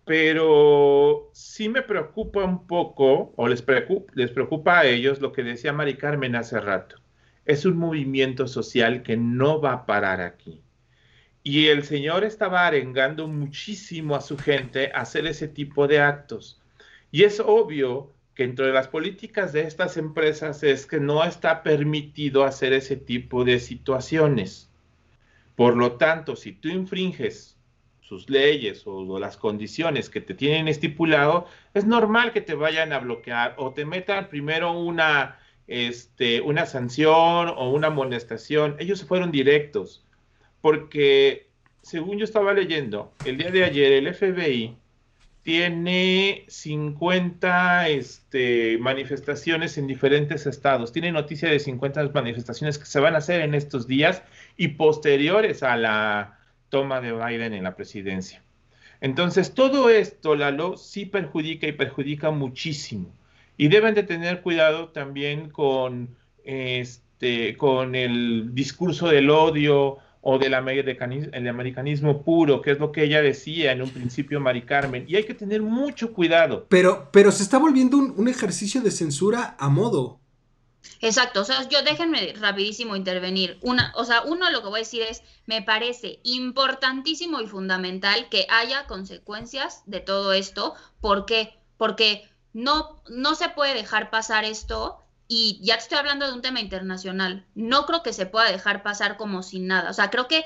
[0.04, 5.42] pero sí me preocupa un poco, o les preocupa, les preocupa a ellos lo que
[5.42, 6.96] decía Mari Carmen hace rato.
[7.44, 10.62] Es un movimiento social que no va a parar aquí.
[11.50, 16.60] Y el Señor estaba arengando muchísimo a su gente a hacer ese tipo de actos.
[17.10, 22.44] Y es obvio que entre las políticas de estas empresas es que no está permitido
[22.44, 24.70] hacer ese tipo de situaciones.
[25.56, 27.56] Por lo tanto, si tú infringes
[28.02, 32.98] sus leyes o, las condiciones que te tienen estipulado, es normal que te vayan a
[32.98, 38.76] bloquear o te metan primero una, este, una sanción o una amonestación.
[38.78, 40.04] Ellos fueron directos
[40.60, 41.48] porque
[41.82, 44.76] según yo estaba leyendo, el día de ayer el FBI
[45.42, 50.92] tiene 50 este, manifestaciones en diferentes estados.
[50.92, 54.22] Tiene noticia de 50 manifestaciones que se van a hacer en estos días
[54.58, 58.42] y posteriores a la toma de Biden en la presidencia.
[59.00, 63.10] Entonces, todo esto, Lalo, sí perjudica y perjudica muchísimo.
[63.56, 70.54] Y deben de tener cuidado también con, este, con el discurso del odio, o del
[70.54, 75.04] americanismo, puro, que es lo que ella decía en un principio, Mari Carmen.
[75.08, 76.66] Y hay que tener mucho cuidado.
[76.68, 80.20] Pero, pero se está volviendo un, ejercicio de censura a modo.
[81.00, 83.58] Exacto, o sea, yo déjenme rapidísimo intervenir.
[83.62, 88.28] Una, o sea, uno lo que voy a decir es, me parece importantísimo y fundamental
[88.28, 90.74] que haya consecuencias de todo esto.
[91.00, 91.54] ¿Por qué?
[91.76, 94.98] Porque no, no se puede dejar pasar esto
[95.28, 98.82] y ya te estoy hablando de un tema internacional, no creo que se pueda dejar
[98.82, 99.90] pasar como sin nada.
[99.90, 100.42] O sea, creo que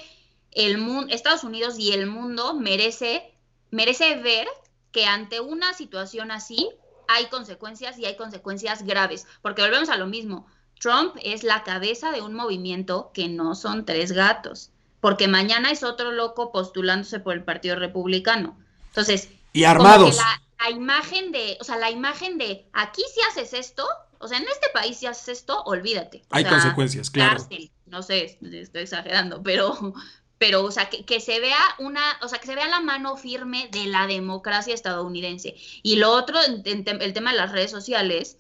[0.51, 3.33] el mundo, Estados Unidos y el mundo merece,
[3.71, 4.49] merece ver
[4.91, 6.69] que ante una situación así
[7.07, 10.47] hay consecuencias y hay consecuencias graves, porque volvemos a lo mismo.
[10.81, 15.85] Trump es la cabeza de un movimiento que no son tres gatos, porque mañana es
[15.85, 18.57] otro loco postulándose por el Partido Republicano.
[18.89, 20.17] Entonces, y armados.
[20.17, 23.87] La, la, imagen de, o sea, la imagen de aquí si haces esto,
[24.23, 26.23] o sea, en este país si haces esto, olvídate.
[26.31, 27.45] Hay consecuencias, claro.
[27.87, 29.95] no sé, estoy exagerando, pero,
[30.39, 33.69] pero, o sea, que, se vea una, o sea, que se vea la mano firme
[33.73, 35.57] de la democracia estadounidense.
[35.83, 38.39] Y lo otro, el tema de las redes sociales,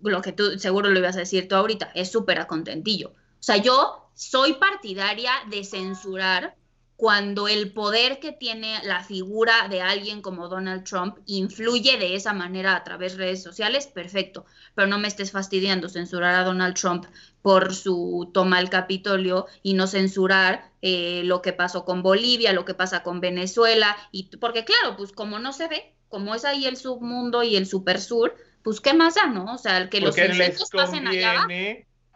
[0.00, 3.08] lo que tú seguro lo ibas a decir tú ahorita, es súper a contentillo.
[3.08, 6.56] O sea, yo soy partidaria de censurar
[6.96, 12.32] cuando el poder que tiene la figura de alguien como Donald Trump influye de esa
[12.32, 16.74] manera a través de redes sociales, perfecto, pero no me estés fastidiando censurar a Donald
[16.76, 17.06] Trump
[17.42, 22.64] por su toma al Capitolio y no censurar eh, lo que pasó con Bolivia, lo
[22.64, 26.64] que pasa con Venezuela, y porque claro, pues como no se ve, como es ahí
[26.66, 29.52] el submundo y el supersur, pues qué más da, ¿no?
[29.52, 31.46] O sea, que los incendios pasen allá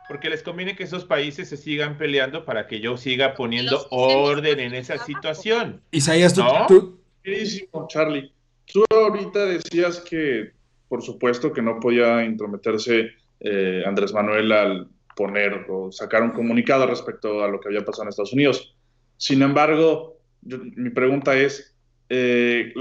[0.09, 4.59] porque les conviene que esos países se sigan peleando para que yo siga poniendo orden
[4.59, 5.83] en esa situación.
[5.91, 7.87] Isaías, tú, ¿No?
[7.89, 8.33] Charlie.
[8.73, 10.53] Tú ahorita decías que,
[10.89, 16.87] por supuesto, que no podía intrometerse eh, Andrés Manuel al poner o sacar un comunicado
[16.87, 18.75] respecto a lo que había pasado en Estados Unidos.
[19.17, 21.75] Sin embargo, mi pregunta es,
[22.09, 22.73] eh,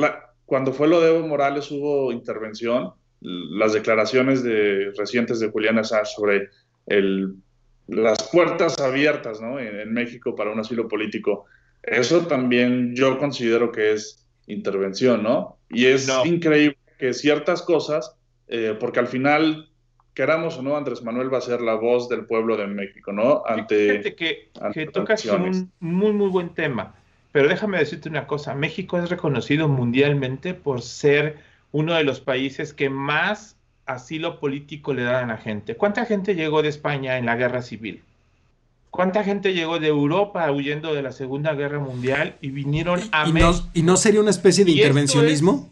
[0.46, 6.12] cuando fue lo de Evo Morales hubo intervención, las declaraciones de, recientes de Julián Assange
[6.16, 6.50] sobre
[7.88, 11.46] las puertas abiertas en, México para un asilo político.
[11.84, 15.58] Eso también yo considero que es intervención, ¿no?
[15.70, 18.16] Y es increíble que ciertas cosas,
[18.48, 19.70] eh, porque al final,
[20.14, 23.44] queramos o no, Andrés Manuel va a ser la voz del pueblo de México, ¿no?
[23.46, 26.96] Ante, Fíjate que, que tocas un muy, muy buen tema.
[27.32, 31.38] Pero déjame decirte una cosa, México es reconocido mundialmente por ser
[31.72, 33.57] uno de los países que más
[33.88, 35.76] asilo político le dan a la gente.
[35.76, 38.04] ¿Cuánta gente llegó de España en la guerra civil?
[38.92, 43.34] ¿Cuánta gente llegó de Europa huyendo de la Segunda Guerra Mundial y vinieron a ¿Y
[43.34, 45.70] No, ¿Y no sería una especie de intervencionismo?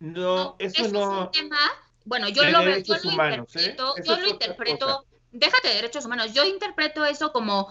[0.00, 1.22] no, eso, no.
[1.22, 1.58] Es un tema,
[2.04, 4.02] bueno, yo lo, veo, yo lo interpreto, ¿eh?
[4.04, 7.68] yo lo interpreto, déjate de derechos humanos, yo interpreto eso como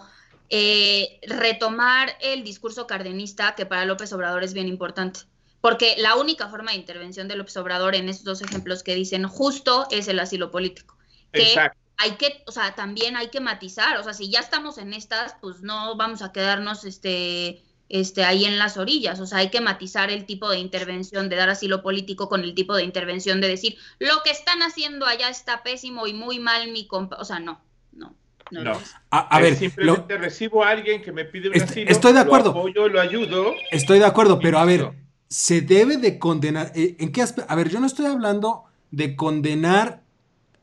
[0.50, 5.22] eh, retomar el discurso cardenista que para López Obrador es bien importante
[5.66, 9.88] porque la única forma de intervención del observador en estos dos ejemplos que dicen justo
[9.90, 10.96] es el asilo político.
[11.34, 11.56] Que
[11.98, 15.38] hay que, o sea, también hay que matizar, o sea, si ya estamos en estas,
[15.42, 19.20] pues no vamos a quedarnos, este, este, ahí en las orillas.
[19.20, 22.54] O sea, hay que matizar el tipo de intervención, de dar asilo político con el
[22.54, 26.72] tipo de intervención de decir, lo que están haciendo allá está pésimo y muy mal
[26.72, 27.16] mi compa.
[27.16, 27.60] O sea, no,
[27.92, 28.16] no.
[28.52, 32.54] No, A, ver, simplemente recibo a alguien que me pide un asilo, estoy de acuerdo.
[32.54, 33.56] Lo apoyo, lo ayudo.
[33.72, 34.92] Estoy de acuerdo, pero a ver,
[35.28, 36.72] se debe de condenar.
[36.76, 37.52] Eh, ¿En qué aspecto?
[37.52, 40.04] A ver, yo no estoy hablando de condenar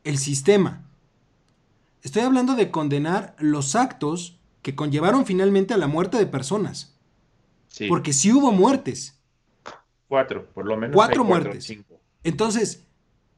[0.03, 0.83] el sistema.
[2.01, 6.97] Estoy hablando de condenar los actos que conllevaron finalmente a la muerte de personas.
[7.87, 9.19] Porque sí hubo muertes.
[10.07, 10.93] Cuatro, por lo menos.
[10.93, 11.73] Cuatro muertes.
[12.23, 12.83] Entonces,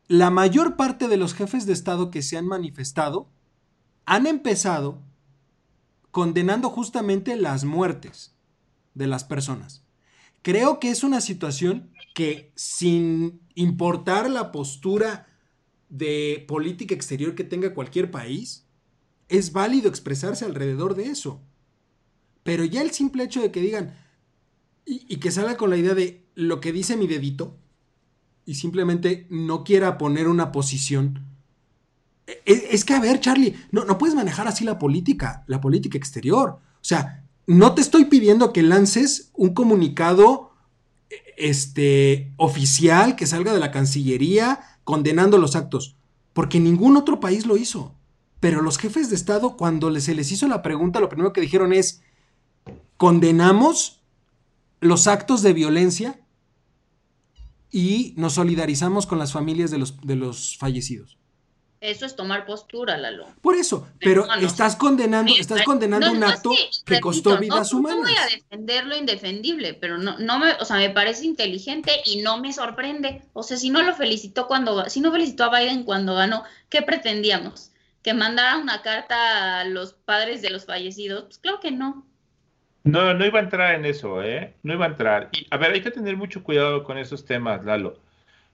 [0.08, 3.30] la mayor parte de los jefes de Estado que se han manifestado
[4.06, 5.00] han empezado
[6.12, 8.36] condenando justamente las muertes
[8.94, 9.85] de las personas.
[10.45, 15.25] Creo que es una situación que sin importar la postura
[15.89, 18.67] de política exterior que tenga cualquier país,
[19.27, 21.41] es válido expresarse alrededor de eso.
[22.43, 23.97] Pero ya el simple hecho de que digan,
[24.86, 27.58] y, que salga con la idea de lo que dice mi dedito
[28.45, 31.25] y simplemente no quiera poner una posición.
[32.27, 35.60] E, e, es, que, a ver, Charlie, no, no puedes manejar así la política, la
[35.60, 36.49] política exterior.
[36.51, 40.51] O sea, no te estoy pidiendo que lances un comunicado
[41.38, 45.95] este, oficial que salga de la Cancillería condenando los actos,
[46.34, 47.93] porque ningún otro país lo hizo.
[48.39, 51.73] Pero los jefes de Estado, cuando se les hizo la pregunta, lo primero que dijeron
[51.73, 52.01] es,
[52.97, 54.01] condenamos
[54.81, 56.19] los actos de violencia
[57.71, 61.17] y nos solidarizamos con las familias de los, de los fallecidos.
[61.82, 63.28] Eso es tomar postura, Lalo.
[63.42, 66.52] Por eso, pero, estás condenando, estás condenando un acto
[66.86, 67.98] que, costó vidas humanas.
[67.98, 71.92] No voy a defender lo indefendible, pero no, no me, o sea, me parece inteligente
[72.06, 73.24] y no me sorprende.
[73.34, 76.82] O sea, si no lo felicitó cuando, si no felicitó a Biden cuando ganó, ¿qué
[76.82, 77.72] pretendíamos?
[78.02, 81.26] ¿Que mandara una carta a los padres de los fallecidos?
[81.26, 82.06] Pues claro que no.
[82.84, 84.54] No, no iba a entrar en eso, ¿eh?
[84.64, 85.30] No iba a entrar.
[85.34, 88.00] Y a ver, hay que tener mucho cuidado con esos temas, Lalo.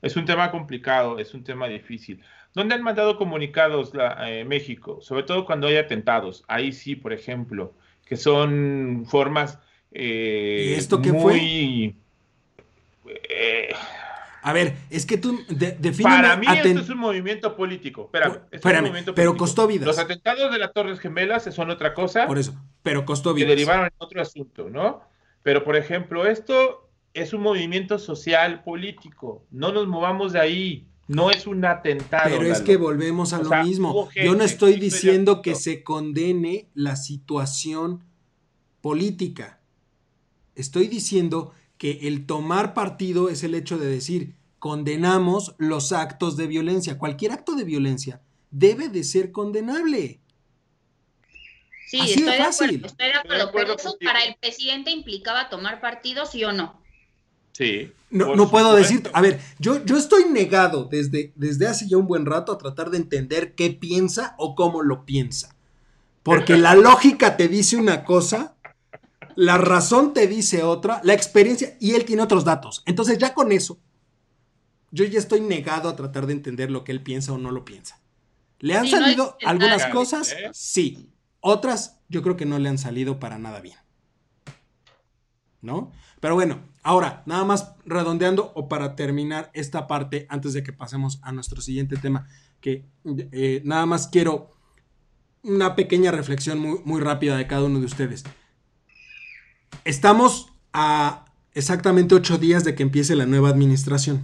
[0.02, 2.24] Es un tema complicado, es un tema difícil.
[2.54, 5.00] ¿Dónde han mandado comunicados la, eh, México?
[5.02, 6.44] Sobre todo cuando hay atentados.
[6.48, 7.74] Ahí sí, por ejemplo,
[8.06, 9.60] que son formas
[9.92, 11.96] eh, ¿Y esto qué muy...
[13.06, 13.70] Eh,
[14.44, 15.40] a ver, es que tú
[16.02, 18.10] Para mí esto es un movimiento político.
[18.52, 19.86] Espérame, pero costó vidas.
[19.86, 22.26] Los atentados de las Torres Gemelas son otra cosa.
[22.26, 23.48] Por eso, pero costó vidas.
[23.48, 25.04] Que derivaron en otro asunto, ¿no?
[25.44, 29.44] Pero, por ejemplo, esto es un movimiento social político.
[29.52, 30.88] No nos movamos de ahí.
[31.12, 32.30] No es un atentado.
[32.30, 34.10] Pero es que volvemos a lo mismo.
[34.16, 38.06] Yo no estoy diciendo que se condene la situación
[38.80, 39.60] política.
[40.56, 46.48] Estoy diciendo que el tomar partido es el hecho de decir, condenamos los actos de
[46.48, 46.98] violencia.
[46.98, 50.22] Cualquier acto de violencia debe de ser condenable.
[51.88, 56.26] Sí, estoy, de acuerdo, estoy de acuerdo, pero eso para el presidente implicaba tomar partido,
[56.26, 56.81] sí o no.
[57.64, 57.92] Sí.
[58.10, 62.08] No, no puedo decir, a ver, yo, yo estoy negado desde, desde hace ya un
[62.08, 65.56] buen rato a tratar de entender qué piensa o cómo lo piensa.
[66.24, 68.56] Porque la lógica te dice una cosa
[69.36, 72.84] la razón te dice otra, la experiencia, y él tiene otros datos.
[72.86, 73.80] Entonces ya con eso,
[74.92, 77.66] yo ya estoy negado a tratar de entender lo que él piensa o no lo
[77.66, 78.00] piensa.
[78.60, 80.34] ¿Le han salido algunas cosas?
[80.34, 80.50] ¿eh?
[80.54, 81.10] Sí.
[81.40, 83.78] Otras yo creo que no le han salido para nada bien.
[85.62, 85.92] ¿No?
[86.20, 91.20] Pero bueno, ahora, nada más redondeando o para terminar esta parte antes de que pasemos
[91.22, 92.28] a nuestro siguiente tema,
[92.60, 94.52] que eh, nada más quiero
[95.44, 98.24] una pequeña reflexión muy, muy rápida de cada uno de ustedes.
[99.86, 104.24] Estamos a exactamente ocho días de que empiece la nueva administración.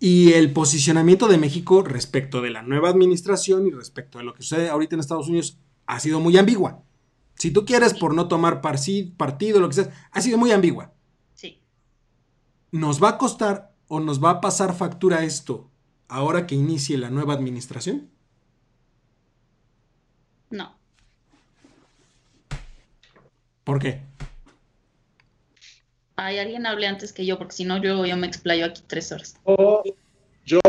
[0.00, 4.42] Y el posicionamiento de México respecto de la nueva administración y respecto de lo que
[4.42, 6.82] sucede ahorita en Estados Unidos ha sido muy ambigua.
[7.34, 10.92] Si tú quieres por no tomar partido, lo que sea, ha sido muy ambigua.
[11.34, 11.60] Sí.
[12.70, 15.70] ¿Nos va a costar o nos va a pasar factura esto
[16.08, 18.10] ahora que inicie la nueva administración?
[20.50, 20.76] No.
[23.64, 24.02] ¿Por qué?
[26.16, 29.10] Ay, alguien hable antes que yo, porque si no, yo, yo me explayo aquí tres
[29.10, 29.36] horas.
[30.46, 30.60] yo,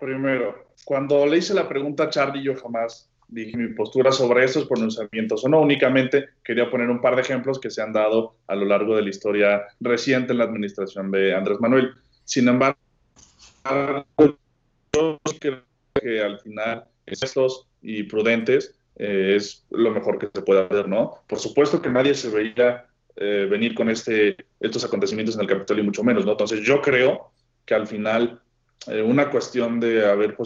[0.00, 4.66] primero, cuando le hice la pregunta a Charlie, yo jamás dije mi postura sobre estos
[4.66, 8.54] pronunciamientos o no, únicamente quería poner un par de ejemplos que se han dado a
[8.54, 11.92] lo largo de la historia reciente en la administración de Andrés Manuel.
[12.24, 12.78] Sin embargo,
[14.92, 15.62] yo creo
[15.94, 21.22] que al final estos y prudentes eh, es lo mejor que se puede hacer, ¿no?
[21.26, 25.82] Por supuesto que nadie se veía eh, venir con este, estos acontecimientos en el Capitolio,
[25.82, 26.32] y mucho menos, ¿no?
[26.32, 27.32] Entonces yo creo
[27.64, 28.40] que al final
[28.86, 30.36] eh, una cuestión de haber,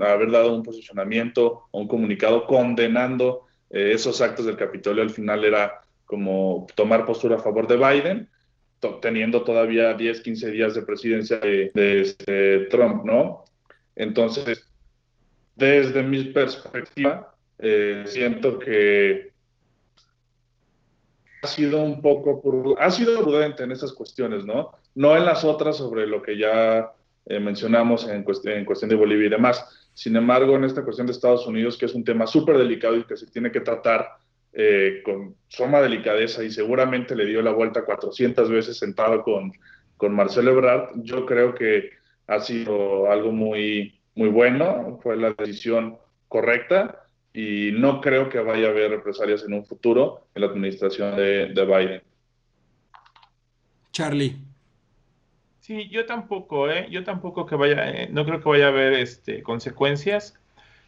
[0.00, 5.82] haber dado un posicionamiento o un comunicado condenando esos actos del Capitolio al final era
[6.04, 8.28] como tomar postura a favor de Biden,
[9.00, 13.44] teniendo todavía 10, 15 días de presidencia de, este, Trump, ¿no?
[13.96, 14.68] Entonces,
[15.56, 19.32] desde mi perspectiva, eh, siento que
[21.42, 24.72] ha sido un poco, ha sido prudente en esas cuestiones, ¿no?
[24.94, 26.92] No en las otras sobre lo que ya
[27.26, 29.88] eh, mencionamos en, en cuestión de Bolivia y demás.
[29.94, 33.04] Sin embargo, en esta cuestión de Estados Unidos, que es un tema súper delicado y
[33.04, 34.08] que se tiene que tratar
[34.52, 39.52] eh, con suma delicadeza y seguramente le dio la vuelta 400 veces sentado con,
[39.96, 41.90] con Marcelo Ebrard, yo creo que
[42.26, 45.96] ha sido algo muy, muy bueno, fue la decisión
[46.28, 51.16] correcta y no creo que vaya a haber represalias en un futuro en la administración
[51.16, 52.02] de, de Biden.
[53.90, 54.36] Charlie.
[55.64, 56.88] Sí, yo tampoco, ¿eh?
[56.90, 60.38] Yo tampoco que vaya, eh, no creo que vaya a haber este, consecuencias.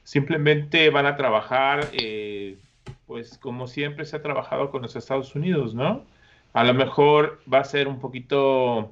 [0.04, 2.58] Simplemente van a trabajar eh,
[3.06, 6.04] pues como siempre se ha trabajado con los Estados Unidos, ¿no?
[6.52, 8.90] A lo mejor va a ser un poquito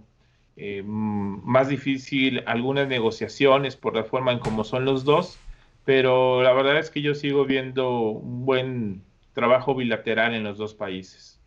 [0.56, 5.38] eh, más difícil algunas negociaciones por la forma en cómo son los dos,
[5.84, 9.02] pero la verdad es que yo sigo viendo un buen
[9.34, 11.38] trabajo bilateral en los dos países.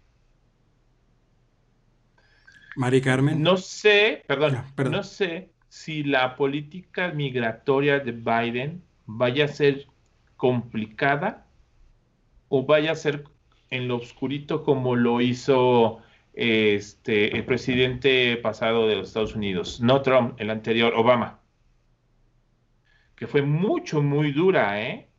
[2.78, 3.42] Mari Carmen.
[3.42, 9.88] No sé, perdón, no sé si la política migratoria de Biden vaya a ser
[10.36, 11.48] complicada
[12.50, 13.24] o vaya a ser
[13.72, 16.04] en lo oscurito como lo hizo
[16.34, 21.40] este, el presidente pasado de los Estados Unidos, no Trump, el anterior, Obama,
[23.16, 25.10] que fue mucho, muy dura, ¿eh?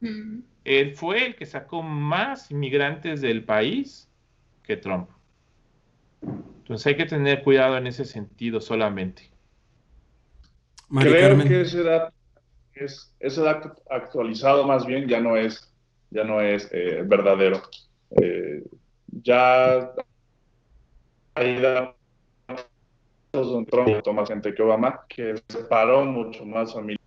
[0.00, 0.40] Mm.
[0.64, 4.10] Él fue el que sacó más inmigrantes del país
[4.64, 5.13] que Trump.
[6.64, 9.30] Entonces hay que tener cuidado en ese sentido solamente.
[10.88, 12.14] Creo que ese dato,
[12.72, 15.70] es, ese dato actualizado más bien ya no es
[16.08, 17.60] ya no es eh, verdadero.
[18.22, 18.62] Eh,
[19.08, 19.90] ya
[21.34, 21.96] hay datos
[23.34, 27.00] un Trump más gente que Obama, que separó mucho más familia.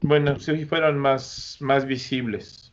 [0.00, 2.72] Bueno, sí fueron más, más visibles.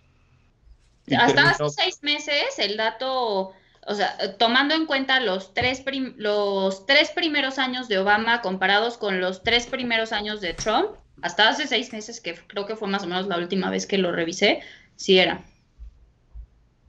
[1.15, 3.53] Hasta hace seis meses el dato,
[3.85, 5.83] o sea, tomando en cuenta los tres,
[6.17, 10.89] los tres primeros años de Obama comparados con los tres primeros años de Trump,
[11.21, 13.99] hasta hace seis meses, que creo que fue más o menos la última vez que
[13.99, 14.61] lo revisé,
[14.95, 15.43] sí era.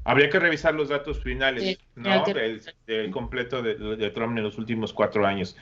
[0.04, 2.24] Habría que revisar los datos finales, ¿no?
[2.86, 5.56] Del, completo de, Trump en los últimos cuatro años.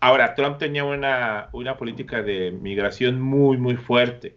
[0.00, 4.36] Ahora, Trump tenía una, una política de migración muy, muy fuerte.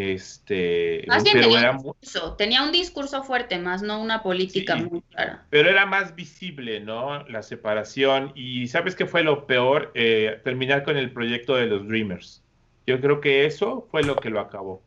[0.00, 5.44] Este, tenía, un discurso, tenía un discurso fuerte, más no una política muy clara.
[5.50, 7.24] Pero era más visible, ¿no?
[7.24, 8.30] La separación.
[8.36, 9.90] Y ¿sabes qué fue lo peor?
[9.96, 12.44] Eh, terminar con el proyecto de los Dreamers.
[12.86, 14.82] Yo creo que eso fue lo que lo acabó.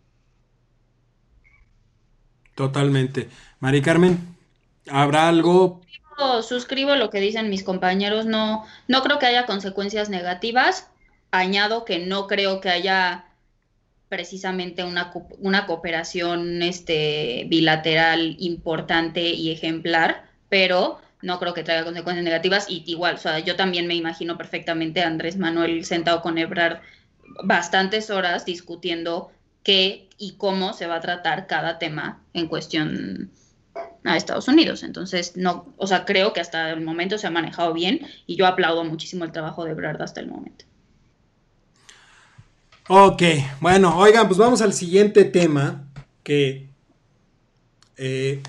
[2.56, 3.28] Totalmente.
[3.60, 4.18] Mari Carmen,
[4.90, 5.82] ¿habrá algo?
[6.42, 8.26] Suscribo, lo que dicen mis compañeros.
[8.26, 10.90] No, no creo que haya consecuencias negativas.
[11.32, 13.26] Añado que no creo que haya
[14.12, 22.26] precisamente una, una cooperación este, bilateral importante y ejemplar, pero no creo que traiga consecuencias
[22.26, 22.66] negativas.
[22.70, 26.82] Y igual, o sea, yo también me imagino perfectamente a Andrés Manuel sentado con Ebrard
[27.46, 29.32] bastantes horas discutiendo
[29.64, 33.32] qué y cómo se va a tratar cada tema en cuestión
[34.04, 34.84] a Estados Unidos.
[34.84, 38.46] Entonces, no, o sea, creo que hasta el momento se ha manejado bien y yo
[38.46, 40.66] aplaudo muchísimo el trabajo de Brad hasta el momento.
[42.88, 43.22] Ok,
[43.62, 45.88] bueno, oigan, pues vamos al siguiente tema
[46.24, 46.70] que
[47.98, 48.42] eh,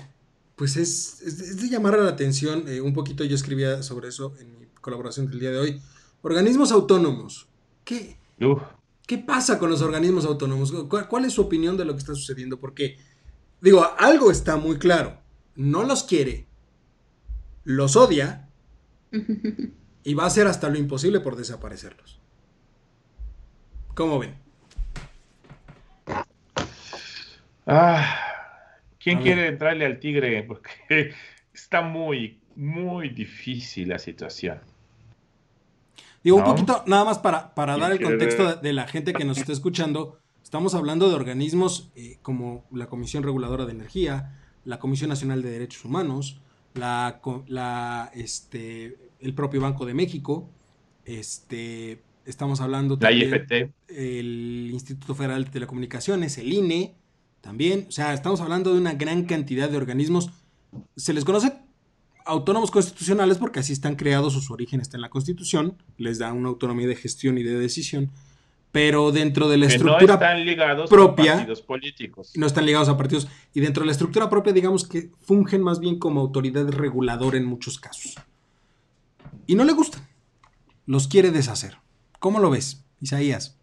[0.55, 2.65] pues es, de llamar a la atención.
[2.67, 5.81] Eh, un poquito yo escribía sobre eso en mi colaboración del día de hoy.
[6.21, 7.47] Organismos autónomos.
[7.83, 8.17] ¿Qué?
[9.05, 10.73] ¿Qué pasa con los organismos autónomos?
[11.09, 12.59] ¿Cuál, es su opinión de lo que está sucediendo?
[12.59, 12.97] Porque,
[13.61, 15.19] digo, algo está muy claro.
[15.55, 16.47] No los quiere,
[17.63, 18.49] los odia
[20.03, 22.22] y va a hacer hasta lo imposible por desaparecerlos.
[23.95, 24.35] ¿Cómo ven?
[27.67, 28.19] Ah,
[28.99, 30.43] ¿quién quiere entrarle al tigre?
[30.47, 31.13] Porque
[31.53, 34.59] está muy, muy difícil la situación.
[36.23, 39.37] Digo, un poquito, nada más para, para dar el contexto de, la gente que nos
[39.37, 45.09] está escuchando, estamos hablando de organismos eh, como la Comisión Reguladora de Energía, la Comisión
[45.09, 46.41] Nacional de Derechos Humanos,
[46.73, 50.49] la, la, este, el propio Banco de México,
[51.05, 56.95] este, estamos hablando también el Instituto Federal de Telecomunicaciones, el INE,
[57.41, 60.31] también, o sea, estamos hablando de una gran cantidad de organismos.
[60.95, 61.53] Se les conoce
[62.25, 66.49] autónomos constitucionales porque así están creados, sus orígenes está en la Constitución, les da una
[66.49, 68.11] autonomía de gestión y de decisión,
[68.71, 72.31] pero dentro de la estructura no están ligados propia, a partidos políticos.
[72.35, 73.27] No están ligados a partidos.
[73.53, 77.45] Y dentro de la estructura propia, digamos que fungen más bien como autoridad reguladora en
[77.45, 78.15] muchos casos.
[79.45, 80.07] Y no le gustan.
[80.85, 81.77] Los quiere deshacer.
[82.23, 83.59] ¿Cómo lo ves, Isaías?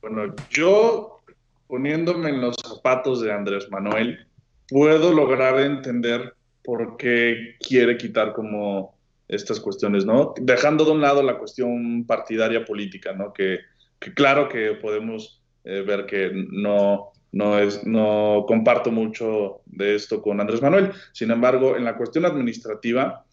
[0.00, 1.20] Bueno, yo
[1.66, 4.26] poniéndome en los zapatos de Andrés Manuel,
[4.66, 6.32] puedo lograr entender
[6.64, 8.94] por qué quiere quitar como
[9.28, 10.32] estas cuestiones, ¿no?
[10.40, 13.34] Dejando de un lado la cuestión partidaria política, ¿no?
[13.34, 13.58] Que,
[14.14, 20.40] claro que podemos eh, ver que no, no, es, no comparto mucho de esto con
[20.40, 20.92] Andrés Manuel.
[21.12, 23.26] Sin embargo, en la cuestión administrativa,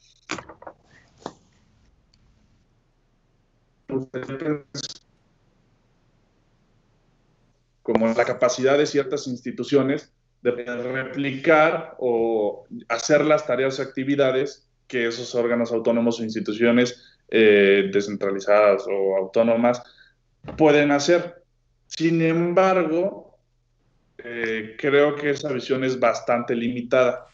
[7.81, 10.11] como la capacidad de ciertas instituciones
[10.41, 17.89] de replicar o hacer las tareas o actividades que esos órganos autónomos o instituciones eh,
[17.91, 19.81] descentralizadas o autónomas
[20.57, 21.43] pueden hacer.
[21.87, 23.37] Sin embargo,
[24.17, 27.27] eh, creo que esa visión es bastante limitada.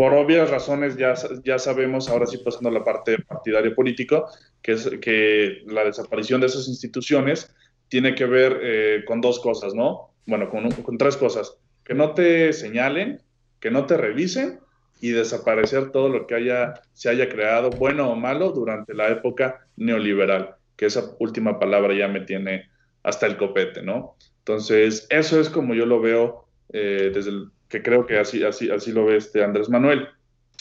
[0.00, 1.12] Por obvias razones, ya,
[1.44, 4.30] ya sabemos, ahora sí pasando a la parte partidaria político,
[4.62, 7.54] que, es, que la desaparición de esas instituciones
[7.88, 10.14] tiene que ver eh, con dos cosas, ¿no?
[10.24, 11.54] Bueno, con, con tres cosas.
[11.84, 13.20] Que no te señalen,
[13.60, 14.60] que no te revisen
[15.02, 19.66] y desaparecer todo lo que haya, se haya creado, bueno o malo, durante la época
[19.76, 22.70] neoliberal, que esa última palabra ya me tiene
[23.02, 24.16] hasta el copete, ¿no?
[24.38, 28.70] Entonces, eso es como yo lo veo eh, desde el que creo que así, así,
[28.70, 30.08] así lo ve este Andrés Manuel.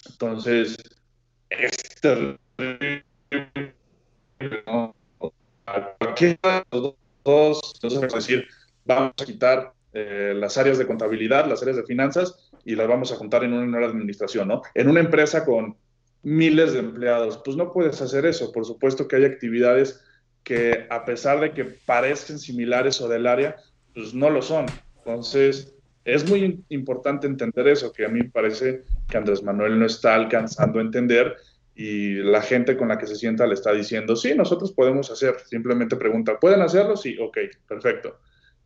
[0.09, 0.77] Entonces,
[1.49, 2.37] este
[4.67, 4.95] ¿no?
[6.71, 8.47] los dos, dos, decir,
[8.85, 13.11] vamos a quitar eh, las áreas de contabilidad, las áreas de finanzas, y las vamos
[13.11, 14.61] a juntar en una administración, ¿no?
[14.75, 15.75] En una empresa con
[16.21, 18.51] miles de empleados, pues no puedes hacer eso.
[18.51, 20.03] Por supuesto que hay actividades
[20.43, 23.55] que a pesar de que parezcan similares o del área,
[23.95, 24.67] pues no lo son.
[24.97, 25.78] Entonces,
[26.13, 30.79] es muy importante entender eso, que a mí parece que Andrés Manuel no está alcanzando
[30.79, 31.35] a entender
[31.75, 35.37] y la gente con la que se sienta le está diciendo, sí, nosotros podemos hacer.
[35.45, 36.97] Simplemente pregunta, ¿pueden hacerlo?
[36.97, 37.37] Sí, ok,
[37.67, 38.19] perfecto.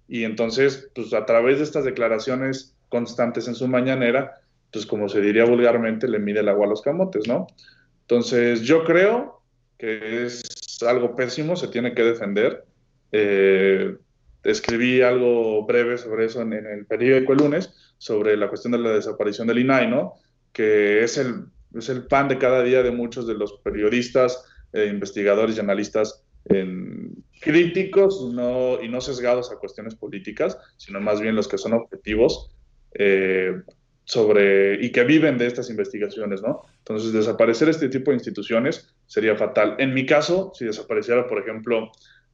[0.08, 4.42] Y entonces, pues a través de estas declaraciones constantes en su mañanera,
[4.72, 7.48] pues como se diría vulgarmente, le mide el agua a los camotes, ¿no?
[8.02, 9.42] Entonces, yo creo
[9.78, 10.44] que es
[10.88, 12.66] algo pésimo, se tiene que defender.
[13.12, 13.96] Eh,
[14.44, 18.92] escribí algo breve sobre eso en, el periódico el lunes, sobre la cuestión de la
[18.92, 20.14] desaparición del INAI, ¿no?
[20.52, 24.88] Que es el, es el pan de cada día de muchos de los periodistas, eh,
[24.88, 26.24] investigadores y analistas
[27.40, 32.54] críticos no, y no sesgados a cuestiones políticas, sino más bien los que son objetivos
[32.94, 33.62] eh,
[34.06, 36.64] sobre, y que viven de estas investigaciones, ¿no?
[36.80, 39.76] Entonces, desaparecer este tipo de instituciones sería fatal.
[39.80, 41.92] En mi caso, si desapareciera, por ejemplo,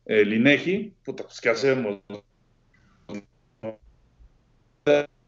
[0.09, 1.99] el INEGI, puta, pues, ¿qué hacemos?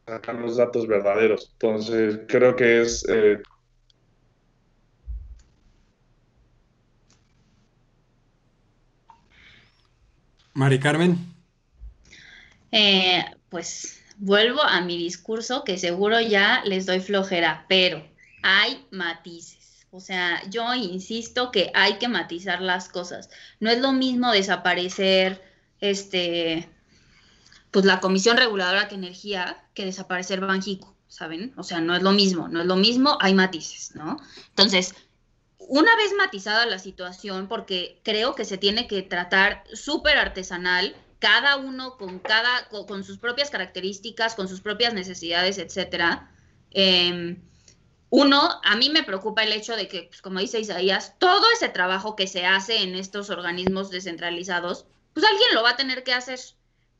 [0.07, 1.51] Sacar los datos verdaderos.
[1.53, 3.05] Entonces, creo que es...
[3.07, 3.39] Eh,
[10.55, 11.15] Mari Carmen.
[12.71, 18.03] Eh, pues vuelvo a mi discurso que seguro ya les doy flojera, pero
[18.41, 19.60] hay matices.
[19.91, 23.29] O sea, yo insisto que hay que matizar las cosas.
[23.59, 25.43] No es lo mismo desaparecer
[25.79, 26.69] este
[27.71, 31.53] pues la Comisión Reguladora de Energía que desaparecer Banjico, ¿saben?
[31.57, 34.17] O sea, no es lo mismo, no es lo mismo, hay matices, ¿no?
[34.49, 34.93] Entonces,
[35.57, 41.55] una vez matizada la situación, porque creo que se tiene que tratar súper artesanal cada
[41.55, 46.29] uno con cada, con, sus propias características, con sus propias necesidades, etcétera.
[46.71, 47.41] Em,
[48.11, 51.69] uno, a mí me preocupa el hecho de que, pues, como dice Isaías, todo ese
[51.69, 56.13] trabajo que se hace en estos organismos descentralizados, pues alguien lo va a tener que
[56.13, 56.37] hacer.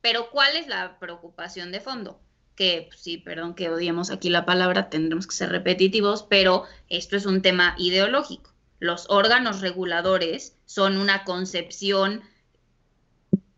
[0.00, 2.18] Pero ¿cuál es la preocupación de fondo?
[2.56, 7.16] Que pues, sí, perdón que odiemos aquí la palabra, tendremos que ser repetitivos, pero esto
[7.16, 8.50] es un tema ideológico.
[8.78, 12.22] Los órganos reguladores son una concepción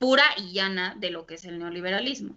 [0.01, 2.37] pura y llana de lo que es el neoliberalismo,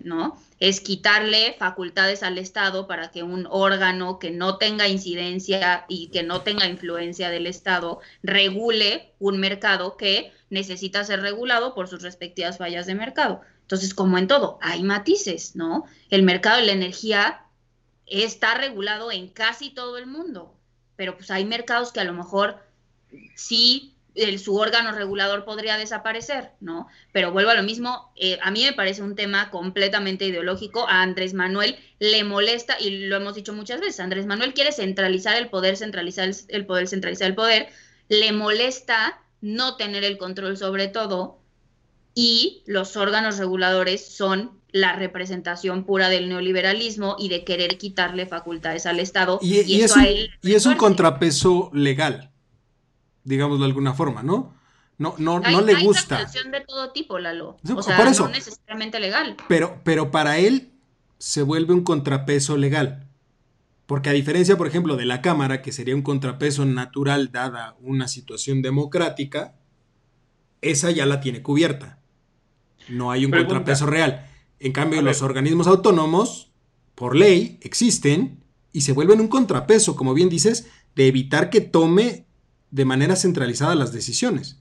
[0.00, 0.40] ¿no?
[0.60, 6.22] Es quitarle facultades al Estado para que un órgano que no tenga incidencia y que
[6.22, 12.58] no tenga influencia del Estado regule un mercado que necesita ser regulado por sus respectivas
[12.58, 13.40] fallas de mercado.
[13.62, 15.84] Entonces, como en todo, hay matices, ¿no?
[16.10, 17.42] El mercado de la energía
[18.06, 20.54] está regulado en casi todo el mundo,
[20.96, 22.58] pero pues hay mercados que a lo mejor
[23.36, 26.88] sí el, su órgano regulador podría desaparecer, ¿no?
[27.12, 31.02] Pero vuelvo a lo mismo, eh, a mí me parece un tema completamente ideológico, a
[31.02, 35.48] Andrés Manuel le molesta, y lo hemos dicho muchas veces, Andrés Manuel quiere centralizar el
[35.48, 37.68] poder, centralizar el, poder, centralizar el poder,
[38.08, 41.38] le molesta no tener el control sobre todo
[42.14, 48.86] y los órganos reguladores son la representación pura del neoliberalismo y de querer quitarle facultades
[48.86, 49.38] al Estado.
[49.40, 50.06] Y, es, un,
[50.42, 52.30] y es un contrapeso legal,
[53.28, 54.54] digámoslo de alguna forma, ¿no?
[54.96, 56.18] No, no, no le gusta.
[56.18, 57.56] Hay de todo tipo, Lalo.
[57.76, 59.36] O sea, no necesariamente legal.
[59.46, 60.72] Pero, pero para él
[61.18, 63.06] se vuelve un contrapeso legal.
[63.86, 68.08] Porque a diferencia, por ejemplo, de la Cámara, que sería un contrapeso natural dada una
[68.08, 69.54] situación democrática,
[70.62, 72.00] esa ya la tiene cubierta.
[72.88, 74.26] No hay un contrapeso real.
[74.58, 76.50] En cambio, los organismos autónomos,
[76.94, 82.27] por ley, existen y se vuelven un contrapeso, como bien dices, de evitar que tome
[82.70, 84.58] de manera centralizada las decisiones.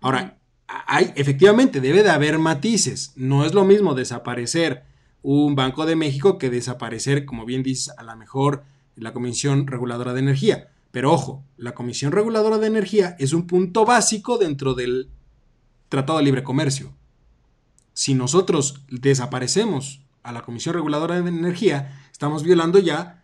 [0.00, 3.12] Ahora, hay, efectivamente, debe de haber matices.
[3.16, 4.84] No es lo mismo desaparecer
[5.22, 8.64] un Banco de México que desaparecer, como bien dices, a lo mejor
[8.96, 10.68] la Comisión Reguladora de Energía.
[10.90, 15.10] Pero ojo, la Comisión Reguladora de Energía es un punto básico dentro del
[15.88, 16.94] Tratado de Libre Comercio.
[17.92, 23.19] Si nosotros desaparecemos a la Comisión Reguladora de Energía, estamos violando ya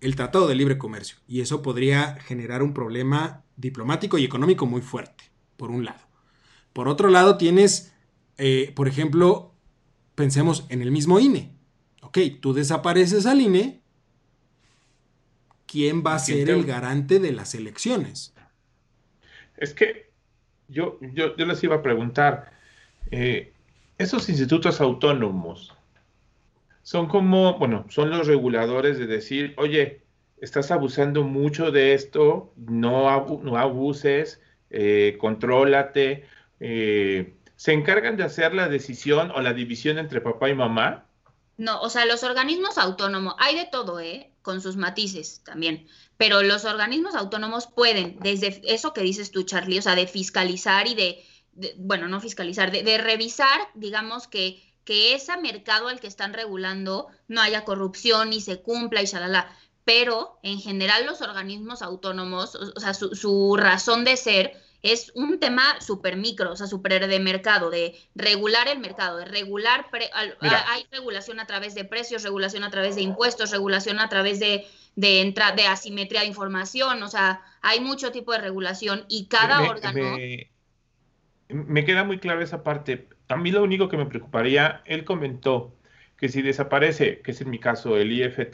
[0.00, 1.18] el Tratado de Libre Comercio.
[1.26, 5.24] Y eso podría generar un problema diplomático y económico muy fuerte,
[5.56, 6.00] por un lado.
[6.72, 7.92] Por otro lado, tienes,
[8.36, 9.54] eh, por ejemplo,
[10.14, 11.52] pensemos en el mismo INE.
[12.02, 13.82] Ok, tú desapareces al INE,
[15.66, 18.34] ¿quién va a ser el garante de las elecciones?
[19.56, 20.10] Es que
[20.68, 22.52] yo, yo, les iba a preguntar,
[23.10, 23.52] eh,
[23.98, 25.74] esos institutos autónomos
[26.88, 30.06] son como, bueno, son los reguladores de decir, oye,
[30.38, 36.24] estás abusando mucho de esto, no, no abuses, eh, contrólate,
[36.60, 41.04] eh, ¿se encargan de hacer la decisión o la división entre papá y mamá?
[41.58, 44.32] No, o sea, los organismos autónomos, hay de todo, ¿eh?
[44.40, 45.86] Con sus matices también,
[46.16, 50.88] pero los organismos autónomos pueden, desde eso que dices tú, Charlie, o sea, de fiscalizar
[50.88, 51.22] y de,
[51.76, 57.42] bueno, no fiscalizar, de, revisar, digamos, que, que ese mercado al que están regulando no
[57.42, 59.54] haya corrupción y se cumpla y shalala.
[59.84, 65.40] Pero en general los organismos autónomos, o, sea, su, su razón de ser es un
[65.40, 69.84] tema súper micro, o sea, súper de mercado, de regular el mercado, de regular,
[70.40, 74.66] hay regulación a través de precios, regulación a través de impuestos, regulación a través de,
[74.96, 80.16] de, de asimetría de información, o sea, hay mucho tipo de regulación y cada órgano...
[80.16, 80.50] Me,
[81.84, 83.08] queda muy clara esa parte.
[83.28, 85.74] A mí lo único que me preocuparía, él comentó
[86.16, 88.52] que si desaparece, que es en mi caso el IFT,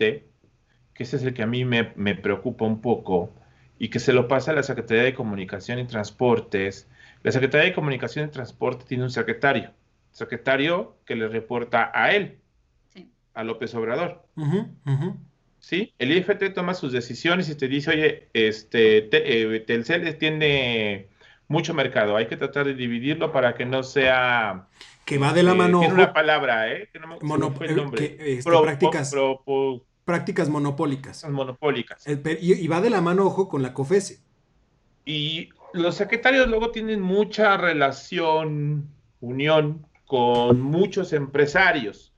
[0.94, 3.32] que ese es el que a mí me, me preocupa un poco,
[3.78, 6.88] y que se lo pasa a la Secretaría de Comunicación y Transportes.
[7.22, 9.72] La Secretaría de Comunicación y Transporte tiene un secretario,
[10.12, 12.38] secretario que le reporta a él,
[13.34, 14.24] a López Obrador.
[15.58, 15.94] ¿Sí?
[15.98, 21.08] El IFT toma sus decisiones y te dice, oye, este, te, eh, Telcel tiene
[21.48, 24.68] mucho mercado, hay que tratar de dividirlo para que no sea...
[25.04, 25.80] Que va de la eh, mano...
[25.80, 26.88] tiene una palabra, ¿eh?
[26.92, 27.14] Que no me
[27.66, 28.16] el nombre.
[28.16, 29.14] Que, este, prácticas
[30.04, 31.28] prácticas monopólicas.
[31.28, 32.04] Monopólicas.
[32.40, 34.20] Y, va de la mano, ojo, con la COFESE.
[35.04, 38.88] Y los secretarios luego tienen mucha relación,
[39.20, 42.12] unión con muchos empresarios.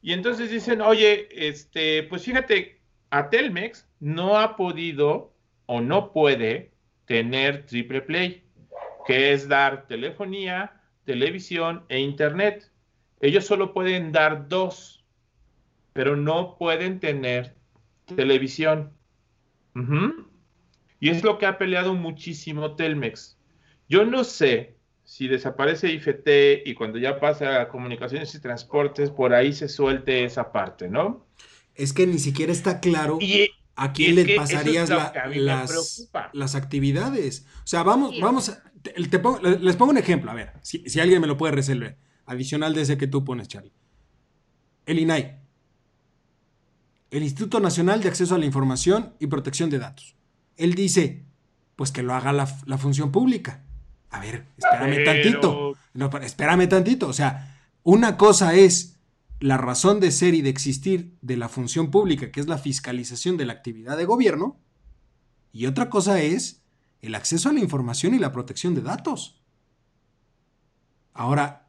[0.00, 5.32] Y entonces dicen, oye, este, pues fíjate, a Telmex no ha podido
[5.66, 6.72] o no puede
[7.06, 8.44] tener triple play,
[9.08, 12.70] que es dar telefonía, televisión e internet.
[13.20, 14.98] Ellos solo pueden dar dos
[15.98, 17.56] pero no pueden tener
[18.14, 18.92] televisión.
[21.00, 23.36] Y es lo que ha peleado muchísimo Telmex.
[23.88, 29.34] Yo no sé si desaparece IFT y cuando ya pasa a comunicaciones y transportes, por
[29.34, 31.26] ahí se suelte esa parte, ¿no?
[31.74, 33.18] Es que ni siquiera está claro
[33.78, 37.46] a quién le pasarías las, actividades.
[37.64, 38.52] O sea, vamos, vamos,
[38.96, 42.82] les pongo un ejemplo, a ver, si, si, alguien me lo puede resolver, adicional de
[42.82, 43.72] ese que tú pones, Charlie.
[44.86, 45.48] El INAI
[47.10, 50.14] el Instituto Nacional de Acceso a la Información y Protección de Datos.
[50.56, 51.24] Él dice,
[51.76, 52.46] pues que lo haga la,
[52.78, 53.62] función pública.
[54.10, 55.76] A ver, espérame tantito.
[55.94, 57.08] No, espérame tantito.
[57.08, 58.97] O sea, una cosa es
[59.40, 63.36] la razón de ser y de existir de la función pública, que es la fiscalización
[63.36, 64.60] de la actividad de gobierno,
[65.52, 66.62] y otra cosa es
[67.02, 69.40] el acceso a la información y la protección de datos.
[71.12, 71.68] Ahora,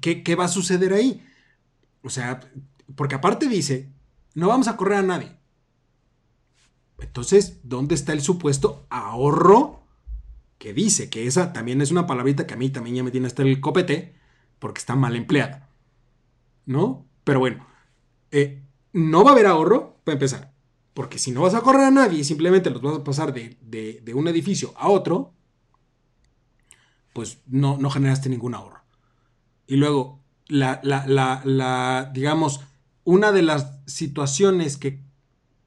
[0.00, 1.24] ¿qué, qué va a suceder ahí?
[2.02, 2.40] O sea,
[2.94, 3.90] porque aparte dice,
[4.34, 5.36] no vamos a correr a nadie.
[7.00, 9.86] Entonces, ¿dónde está el supuesto ahorro
[10.58, 11.10] que dice?
[11.10, 13.60] Que esa también es una palabrita que a mí también ya me tiene hasta el
[13.60, 14.14] copete,
[14.58, 15.71] porque está mal empleada.
[16.66, 17.06] ¿No?
[17.24, 17.66] Pero bueno,
[18.30, 20.52] eh, no va a haber ahorro, para empezar.
[20.94, 23.56] Porque si no vas a correr a nadie y simplemente los vas a pasar de,
[24.02, 25.32] de un edificio a otro,
[27.12, 28.82] pues no, no generaste ningún ahorro.
[29.66, 31.06] Y luego, la, la,
[31.44, 32.60] la, digamos,
[33.04, 35.00] una de las situaciones que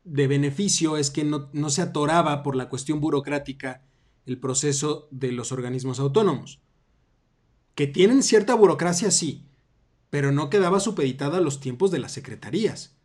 [0.03, 3.83] de beneficio es que no, no se atoraba por la cuestión burocrática
[4.25, 6.61] el proceso de los organismos autónomos.
[7.73, 9.44] Que tienen cierta burocracia, sí,
[10.15, 12.95] pero no quedaba supeditada a los tiempos de las secretarías.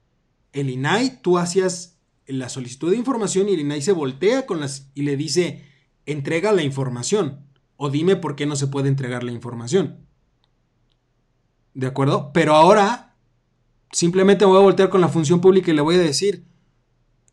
[0.53, 1.99] El INAI, tú hacías
[2.29, 5.65] la solicitud de información y el INAI se voltea con las y le dice,
[6.07, 10.07] entrega la información o dime por qué no se puede entregar la información.
[11.75, 12.31] ¿De acuerdo?
[12.33, 13.17] Pero ahora
[13.91, 16.47] simplemente voy a voltear con la función pública y le voy a decir,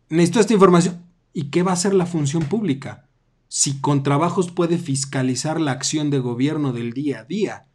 [0.09, 1.05] necesito esta información.
[1.33, 3.07] ¿Y qué va a hacer la función pública?
[3.47, 7.67] Si con trabajos puede fiscalizar la acción de gobierno del día a día.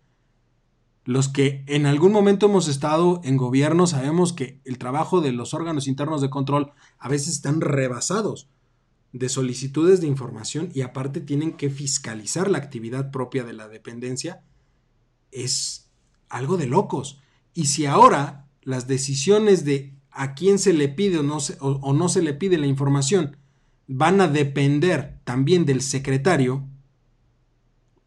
[1.05, 5.53] Los que en algún momento hemos estado en gobierno sabemos que el trabajo de los
[5.53, 8.49] órganos internos de control a veces están rebasados
[9.13, 14.43] de solicitudes de información y aparte tienen que fiscalizar la actividad propia de la dependencia.
[15.33, 15.91] Es
[16.29, 17.21] algo de locos.
[17.53, 21.93] Y si ahora las decisiones de a quién se le pide o no se, o
[21.93, 23.37] no se le pide la información
[23.87, 26.67] van a depender también del secretario,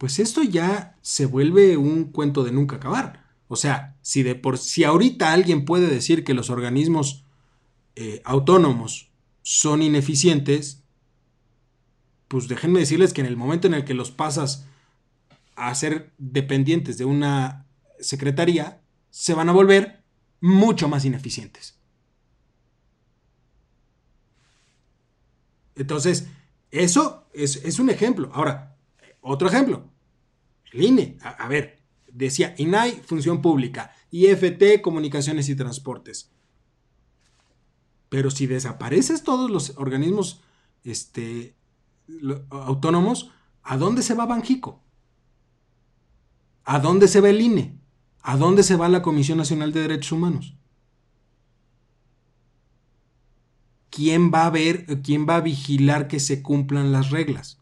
[0.06, 3.26] pues esto ya se vuelve un cuento de nunca acabar.
[3.48, 7.26] O sea, si de por si ahorita alguien puede decir que los organismos
[7.96, 9.10] eh, autónomos
[9.42, 10.84] son ineficientes,
[12.28, 14.68] pues déjenme decirles que en el momento en el que los pasas
[15.56, 17.66] a ser dependientes de una
[18.00, 20.04] secretaría, se van a volver
[20.40, 21.80] mucho más ineficientes.
[25.74, 26.28] Entonces,
[26.70, 28.30] eso es, un ejemplo.
[28.36, 28.78] Ahora,
[29.22, 29.95] otro ejemplo.
[30.76, 31.80] El INE, a, ver,
[32.12, 36.32] decía INAI, función pública, IFT, comunicaciones y transportes.
[38.10, 40.42] Pero si desapareces todos los organismos
[40.84, 41.56] este,
[42.50, 43.32] autónomos,
[43.64, 44.84] ¿a dónde se va Banjico?
[46.66, 47.80] ¿A dónde se va el INE?
[48.22, 50.56] ¿A dónde se va la Comisión Nacional de Derechos Humanos?
[53.96, 57.60] ¿quién va a ver, quién va a vigilar que se cumplan las reglas?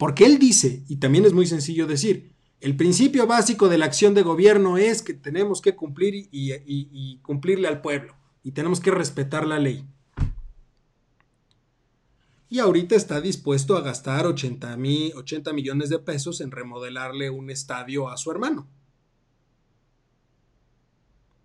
[0.00, 2.32] Porque él dice, y también es muy sencillo decir,
[2.62, 7.68] el principio básico de la acción de gobierno es que tenemos que cumplir y, cumplirle
[7.68, 9.84] al pueblo, y tenemos que respetar la ley.
[12.48, 14.78] Y ahorita está dispuesto a gastar 80,
[15.16, 18.66] 80 millones de pesos en remodelarle un estadio a su hermano.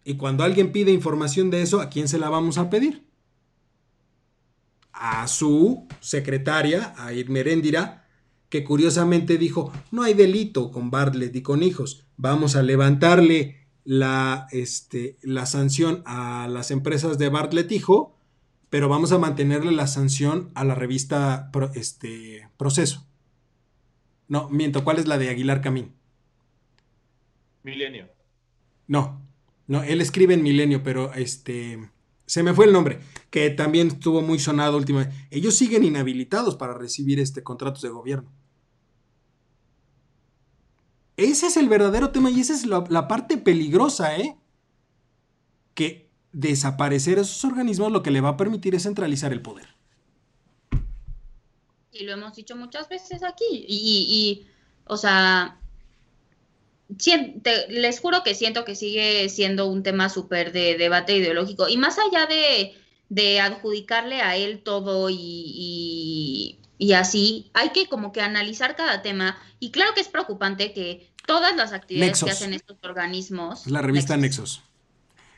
[0.06, 3.04] Y cuando alguien pide información de eso, ¿a quién se la vamos a pedir?
[4.98, 8.05] a su secretaria, a Irmeréndira,
[8.50, 14.48] que curiosamente dijo, no hay delito con Bartlett y con hijos, vamos a levantarle la,
[14.52, 18.18] este, la sanción a las empresas de Bartlett Hijo,
[18.70, 23.08] pero vamos a mantenerle la sanción a la revista este, Proceso.
[24.28, 25.94] No, miento, ¿cuál es la de Aguilar Camín?
[27.64, 28.10] Milenio.
[28.88, 29.22] No,
[29.68, 31.90] no, él escribe en Milenio, pero este
[32.26, 33.00] se me fue el nombre,
[33.30, 35.16] que también estuvo muy sonado últimamente.
[35.30, 38.32] Ellos siguen inhabilitados para recibir este contratos de gobierno.
[41.18, 44.38] Ese es el verdadero tema y esa es la, parte peligrosa, ¿eh?
[45.74, 49.76] Que desaparecer esos organismos lo que le va a permitir es centralizar el poder.
[51.92, 53.46] Y lo hemos dicho muchas veces aquí.
[53.50, 54.48] Y, y
[54.86, 55.62] o sea,
[57.70, 61.68] les juro que siento que sigue siendo un tema súper de debate ideológico.
[61.68, 66.58] Y más allá de, adjudicarle a él todo y,
[66.96, 69.38] así, hay que como que analizar cada tema.
[69.60, 73.66] Y claro que es preocupante que todas las actividades que hacen estos organismos.
[73.68, 74.62] La revista Nexos.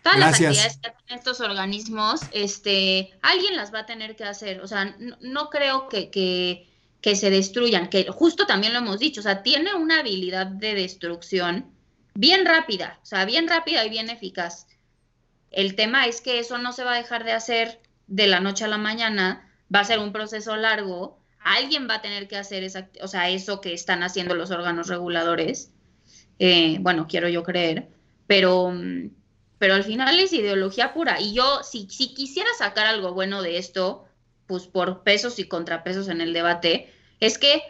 [0.03, 4.61] Todas las actividades que hacen estos organismos, este, alguien las va a tener que hacer.
[4.61, 6.67] O sea, no, creo que que
[7.15, 11.71] se destruyan, que justo también lo hemos dicho, o sea, tiene una habilidad de destrucción
[12.13, 14.67] bien rápida, o sea, bien rápida y bien eficaz.
[15.51, 18.65] El tema es que eso no se va a dejar de hacer de la noche
[18.65, 22.63] a la mañana, va a ser un proceso largo, alguien va a tener que hacer
[22.63, 25.71] esa, o sea, eso que están haciendo los órganos reguladores,
[26.39, 27.87] eh, bueno, quiero yo creer,
[28.27, 28.73] pero,
[29.57, 31.21] pero al final es ideología pura.
[31.21, 34.06] Y yo, si, si quisiera sacar algo bueno de esto,
[34.47, 37.61] pues por pesos y contrapesos en el debate, es que,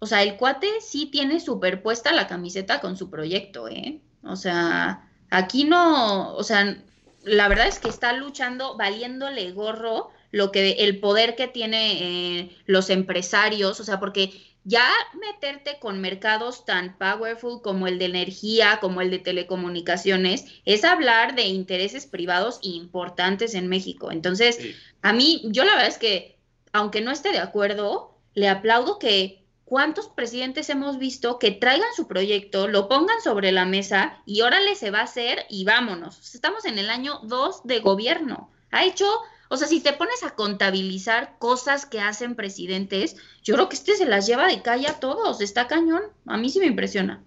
[0.00, 4.00] o sea, el cuate sí tiene superpuesta la camiseta con su proyecto, ¿eh?
[4.22, 6.82] O sea, aquí no, o sea,
[7.22, 12.56] la verdad es que está luchando, valiéndole gorro lo que el poder que tiene eh,
[12.66, 14.32] los empresarios, o sea, porque
[14.64, 14.88] ya
[15.20, 21.36] meterte con mercados tan powerful como el de energía, como el de telecomunicaciones, es hablar
[21.36, 24.10] de intereses privados importantes en México.
[24.10, 24.58] Entonces,
[25.06, 26.36] a mí, yo la verdad es que,
[26.72, 32.08] aunque no esté de acuerdo, le aplaudo que ¿cuántos presidentes hemos visto que traigan su
[32.08, 36.34] proyecto, lo pongan sobre la mesa y órale se va a hacer y vámonos?
[36.34, 38.50] Estamos en el año 2 de gobierno.
[38.72, 39.06] Ha hecho,
[39.48, 43.94] o sea, si te pones a contabilizar cosas que hacen presidentes, yo creo que este
[43.94, 46.02] se las lleva de calle a todos, está cañón.
[46.26, 47.22] A mí sí me impresiona.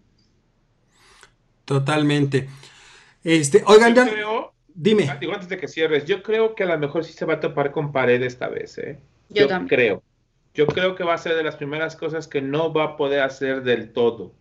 [1.64, 2.50] Totalmente.
[3.24, 4.06] Este, oigan, ya,
[4.80, 5.10] dime.
[5.20, 7.40] Digo, antes de que cierres, yo creo que a lo mejor sí se va a
[7.40, 8.98] topar con pared esta vez, ¿eh?
[9.30, 9.68] Yo, también.
[9.68, 10.04] creo.
[10.54, 13.22] Yo creo que va a ser de las primeras cosas que no va a poder
[13.22, 14.34] hacer del todo.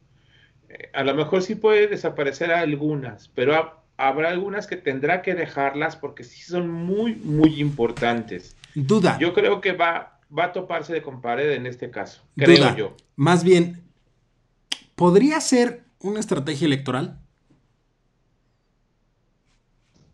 [0.68, 5.96] Eh, a lo mejor sí puede desaparecer algunas, pero habrá algunas que tendrá que dejarlas
[5.96, 8.56] porque sí son muy, muy importantes.
[8.74, 9.18] Duda.
[9.18, 12.22] Yo creo que va, va a toparse de con pared en este caso.
[12.36, 12.96] Creo yo.
[13.16, 13.82] Más bien,
[14.94, 17.18] ¿podría ser una estrategia electoral?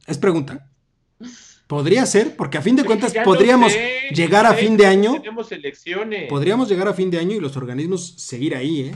[0.07, 0.69] Es pregunta.
[1.67, 3.73] Podría ser, porque a fin de cuentas podríamos
[4.11, 5.15] llegar a fin de año.
[5.15, 6.29] Tenemos elecciones.
[6.29, 8.95] Podríamos llegar a fin de año y los organismos seguir ahí, ¿eh?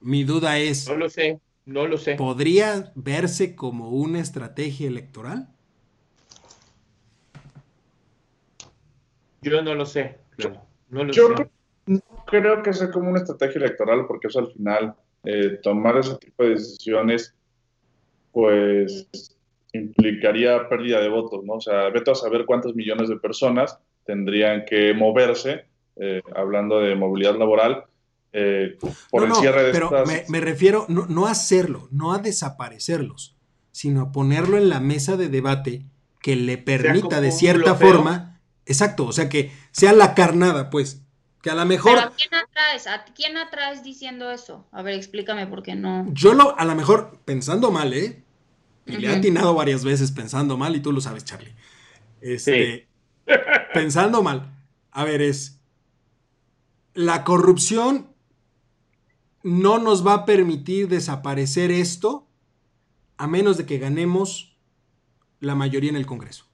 [0.00, 0.88] Mi duda es.
[0.88, 2.16] No lo sé, no lo sé.
[2.16, 5.48] ¿Podría verse como una estrategia electoral?
[9.42, 10.18] Yo no lo sé,
[10.88, 11.34] No lo Yo
[12.26, 16.42] creo que sea como una estrategia electoral, porque eso al final, eh, tomar ese tipo
[16.42, 17.34] de decisiones
[18.32, 19.06] pues
[19.72, 21.54] implicaría pérdida de votos, ¿no?
[21.54, 25.66] O sea, vete a saber cuántos millones de personas tendrían que moverse,
[25.96, 27.84] eh, hablando de movilidad laboral,
[28.32, 28.78] eh,
[29.10, 29.90] por el cierre de pero
[30.28, 33.36] me, refiero no, a hacerlo, no a desaparecerlos,
[33.72, 35.84] sino a ponerlo en la mesa de debate
[36.20, 41.02] que le permita de cierta forma, exacto, o sea, que sea la carnada, pues,
[41.42, 41.96] que a lo mejor...
[41.96, 42.86] ¿Pero a quién atraes?
[42.86, 44.64] ¿A quién atraes diciendo eso?
[44.70, 46.06] A ver, explícame por qué no.
[46.12, 48.22] Yo lo, a lo mejor, pensando mal, ¿eh?
[48.86, 51.54] Y le he atinado varias veces pensando mal, y tú lo sabes, Charlie.
[52.20, 52.88] Este,
[53.74, 54.54] pensando mal.
[54.92, 55.60] A ver, es.
[56.94, 58.12] La corrupción
[59.42, 62.28] no nos va a permitir desaparecer esto
[63.16, 64.56] a menos de que ganemos
[65.40, 66.51] la mayoría en el Congreso.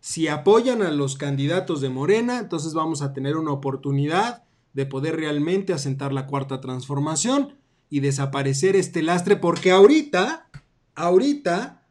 [0.00, 5.16] Si apoyan a los candidatos de Morena, entonces vamos a tener una oportunidad de poder
[5.16, 7.56] realmente asentar la cuarta transformación
[7.90, 10.48] y desaparecer este lastre, porque ahorita
[10.94, 11.86] ahorita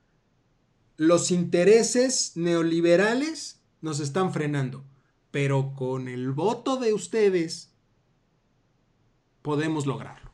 [0.98, 4.84] los intereses neoliberales nos están frenando,
[5.32, 7.72] pero con el voto de ustedes
[9.42, 10.29] podemos lograrlo.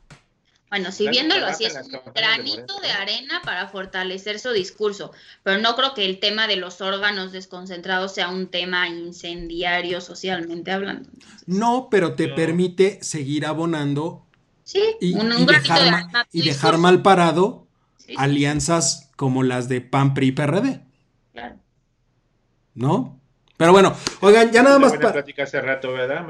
[0.76, 5.10] Bueno, si viéndolo así es un granito de arena para fortalecer su discurso,
[5.42, 10.70] pero no creo que el tema de los órganos desconcentrados sea un tema incendiario socialmente
[10.70, 11.08] hablando.
[11.46, 14.26] No, pero te permite seguir abonando
[15.00, 15.14] y,
[15.46, 17.66] dejar, y dejar mal parado
[18.18, 20.80] alianzas como las de PAN, PRI y PRD.
[21.32, 21.56] Claro.
[22.74, 23.18] ¿No?
[23.56, 26.26] Pero bueno, oigan, ya nada más para, hace rato, ¿verdad,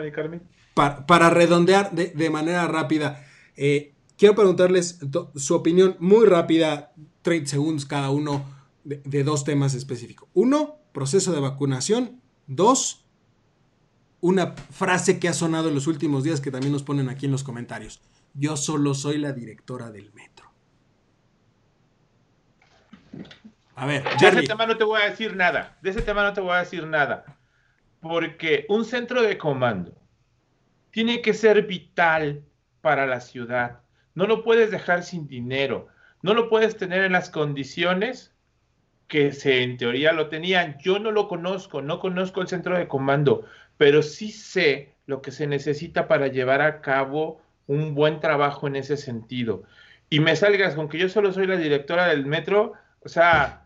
[1.04, 3.26] para, redondear de, manera rápida,
[3.56, 4.98] eh, quiero preguntarles
[5.34, 6.92] su opinión muy rápida,
[7.22, 8.44] 30 segundos cada uno,
[8.84, 10.28] de, de, dos temas específicos.
[10.32, 12.20] Uno, proceso de vacunación.
[12.46, 13.04] Dos,
[14.20, 17.32] una frase que ha sonado en los últimos días que también nos ponen aquí en
[17.32, 18.00] los comentarios.
[18.34, 20.46] Yo solo soy la directora del metro.
[23.74, 25.78] A ver, de ese tema no te voy a decir nada.
[25.82, 27.38] De ese tema no te voy a decir nada.
[28.00, 29.92] Porque un centro de comando
[30.90, 32.42] tiene que ser vital
[32.80, 33.82] para la ciudad.
[34.16, 35.86] No lo puedes dejar sin dinero.
[36.22, 38.32] No lo puedes tener en las condiciones
[39.08, 40.78] que se en teoría lo tenían.
[40.82, 43.44] Yo no lo conozco, no conozco el centro de comando,
[43.76, 48.76] pero sí sé lo que se necesita para llevar a cabo un buen trabajo en
[48.76, 49.62] ese sentido.
[50.08, 52.72] Y me salgas con que yo solo soy la directora del metro,
[53.04, 53.62] o sea,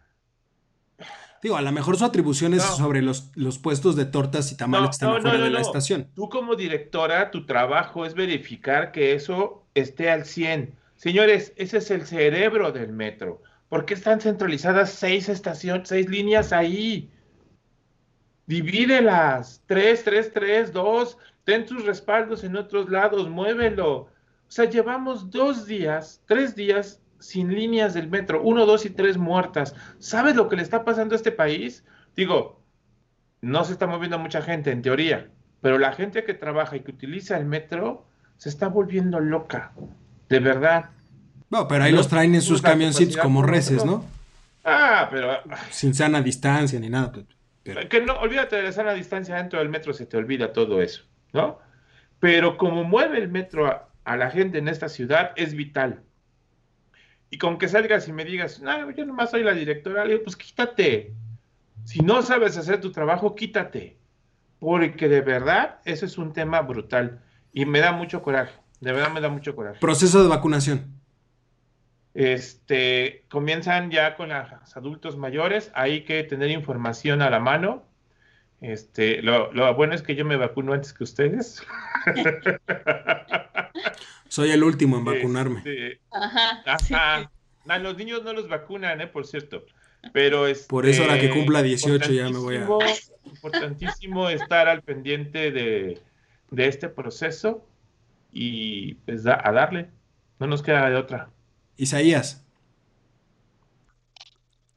[1.43, 4.91] Digo, a lo mejor su atribución es sobre los, los, puestos de tortas y tamales
[4.91, 6.11] que están afuera de la estación.
[6.15, 10.75] Tú como directora, tu trabajo es verificar que eso esté al 100.
[10.97, 13.43] Señores, ese es el cerebro del metro.
[13.69, 17.11] ¿Por qué están centralizadas seis estaciones, seis líneas ahí?
[18.47, 19.63] Divídelas.
[19.67, 21.17] Tres, tres, tres, dos.
[21.45, 23.93] Ten tus respaldos en otros lados, muévelo.
[23.97, 24.09] O
[24.49, 29.75] sea, llevamos dos días, tres días sin líneas del metro, uno, dos y tres muertas.
[29.99, 31.85] ¿Sabes lo que le está pasando a este país?
[32.17, 32.61] Digo,
[33.41, 36.91] no se está moviendo mucha gente en teoría, pero la gente que trabaja y que
[36.91, 38.07] utiliza el metro
[38.41, 39.73] se está volviendo loca,
[40.31, 40.87] de verdad.
[41.51, 44.03] No, pero ahí los traen en sus camioncitos como reces, ¿no?
[44.65, 45.41] Ah, pero...
[45.69, 47.13] Sin sana distancia ni nada.
[47.63, 47.87] Pero...
[47.87, 51.03] Que no, olvídate de la sana distancia dentro del metro, se te olvida todo eso,
[51.35, 51.59] ¿no?
[52.19, 56.03] Pero como mueve el metro a la gente en esta ciudad, es vital
[57.29, 60.25] y con que salgas y me digas, no, yo nomás soy la directora, le digo,
[60.25, 61.13] pues quítate.
[61.85, 63.99] Si no sabes hacer tu trabajo, quítate.
[64.59, 67.23] porque de verdad ese es un tema brutal
[67.53, 69.81] y me da mucho coraje, de verdad me da mucho coraje.
[69.81, 71.01] Proceso de vacunación.
[72.15, 77.85] Este, comienzan ya con los adultos mayores, hay que tener información a la mano.
[78.61, 81.63] Este, lo, bueno es que yo me vacuno antes que ustedes.
[84.29, 85.59] Soy el último en vacunarme.
[85.59, 87.31] Este, ajá.
[87.79, 89.07] los niños no los vacunan, ¿eh?
[89.07, 89.65] por cierto.
[90.13, 92.67] Pero es Por eso ahora que este, cumpla 18 ya me voy a...
[93.25, 96.01] Importantísimo estar al pendiente de,
[96.51, 97.67] de este proceso
[98.33, 99.89] y pues a darle.
[100.39, 101.31] No nos queda de otra.
[101.77, 102.45] Isaías.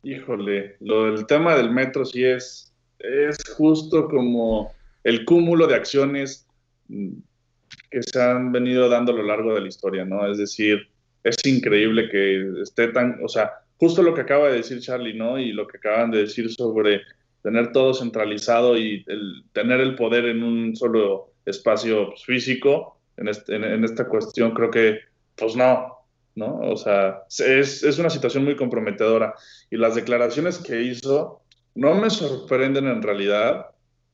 [0.04, 6.46] Híjole, lo del tema del metro sí es, es justo como el cúmulo de acciones
[6.88, 10.30] que se han venido dando a lo largo de la historia, ¿no?
[10.30, 10.90] Es decir,
[11.24, 15.40] es increíble que esté tan, o sea, justo lo que acaba de decir Charlie, ¿no?
[15.40, 17.02] Y lo que acaban de decir sobre
[17.42, 23.56] tener todo centralizado y el, tener el poder en un solo espacio físico, en, este,
[23.56, 25.00] en esta cuestión creo que,
[25.36, 25.94] pues no,
[26.36, 26.60] ¿no?
[26.62, 29.36] O sea, es, es, una situación muy comprometedora.
[29.70, 31.42] Y las declaraciones que hizo
[31.76, 33.68] no me sorprenden en realidad,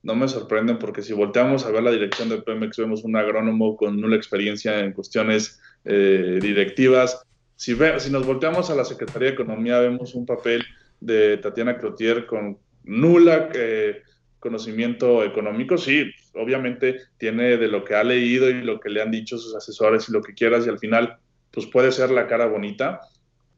[0.03, 3.75] no me sorprenden porque si volteamos a ver la dirección de Pemex, vemos un agrónomo
[3.75, 7.21] con nula experiencia en cuestiones eh, directivas.
[7.55, 10.63] Si, si nos volteamos a la Secretaría de Economía, vemos un papel
[10.99, 14.01] de Tatiana Clotier con nula eh,
[14.39, 15.77] conocimiento económico.
[15.77, 19.55] Sí, obviamente tiene de lo que ha leído y lo que le han dicho sus
[19.55, 21.17] asesores y lo que quieras, y al final
[21.51, 23.01] pues puede ser la cara bonita,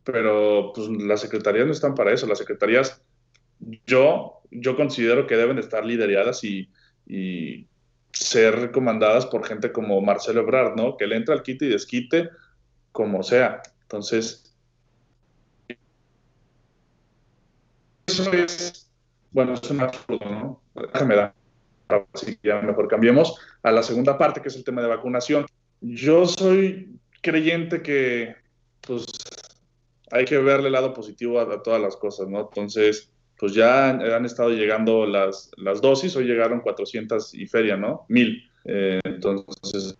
[0.03, 2.27] pero pues las secretarías no están para eso.
[2.27, 3.01] Las secretarías,
[3.85, 6.69] yo, yo considero que deben estar lideradas y,
[8.13, 10.97] ser comandadas por gente como Marcelo Ebrard, ¿no?
[10.97, 12.29] Que le entra al quite y desquite
[12.91, 13.61] como sea.
[13.83, 14.53] Entonces,
[18.05, 18.89] eso es,
[19.31, 20.61] bueno, es un absurdo, ¿no?
[22.13, 25.45] Así que ya mejor cambiemos a la segunda parte, que es el tema de vacunación.
[25.81, 28.35] Yo soy creyente que
[28.81, 29.05] pues
[30.11, 32.41] hay que verle el lado positivo a, todas las cosas, ¿no?
[32.41, 38.05] Entonces, pues ya han, estado llegando las, las dosis, hoy llegaron 400 y feria, ¿no?
[38.09, 38.43] Mil.
[38.65, 39.97] Eh, entonces,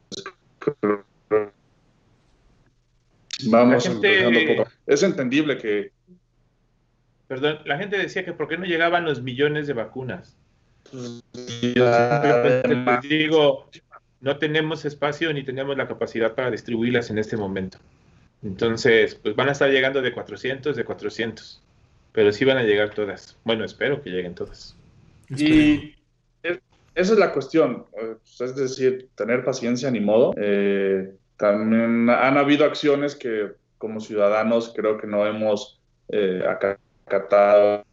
[3.45, 4.65] vamos gente...
[4.85, 5.91] Es entendible que...
[7.27, 10.37] Perdón, la gente decía que por qué no llegaban los millones de vacunas.
[10.89, 11.23] Pues,
[13.03, 13.69] digo,
[14.19, 17.77] no tenemos espacio ni tenemos la capacidad para distribuirlas en este momento.
[18.43, 21.61] Entonces, pues van a estar llegando de 400, de 400,
[22.11, 23.37] pero sí van a llegar todas.
[23.43, 24.75] Bueno, espero que lleguen todas.
[25.29, 25.95] Y
[26.43, 30.33] esa es la cuestión, eh, es decir, tener paciencia ni modo.
[30.37, 35.79] Eh, también han habido acciones que como ciudadanos creo que no hemos
[36.09, 36.43] eh,
[37.05, 37.85] acatado.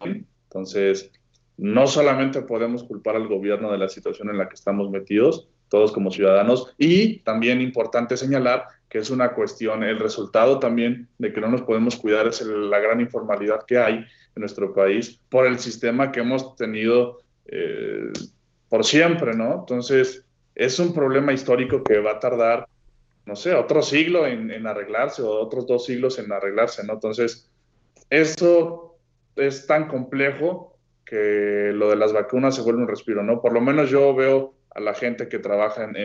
[0.00, 1.10] Entonces,
[1.58, 5.92] no solamente podemos culpar al gobierno de la situación en la que estamos metidos, todos
[5.92, 6.74] como ciudadanos.
[6.78, 11.62] Y también importante señalar que es una cuestión, el resultado también de que no nos
[11.62, 14.06] podemos cuidar es la gran informalidad que hay en
[14.40, 18.12] nuestro país por el sistema que hemos tenido eh,
[18.68, 19.60] por siempre, ¿no?
[19.60, 22.68] Entonces, es un problema histórico que va a tardar,
[23.24, 26.94] no sé, otro siglo en, en arreglarse o otros dos siglos en arreglarse, ¿no?
[26.94, 27.50] Entonces,
[28.08, 28.96] eso
[29.34, 30.75] es tan complejo
[31.06, 33.40] que lo de las vacunas se vuelve un respiro, ¿no?
[33.40, 35.96] Por lo menos yo veo a la gente que trabaja en,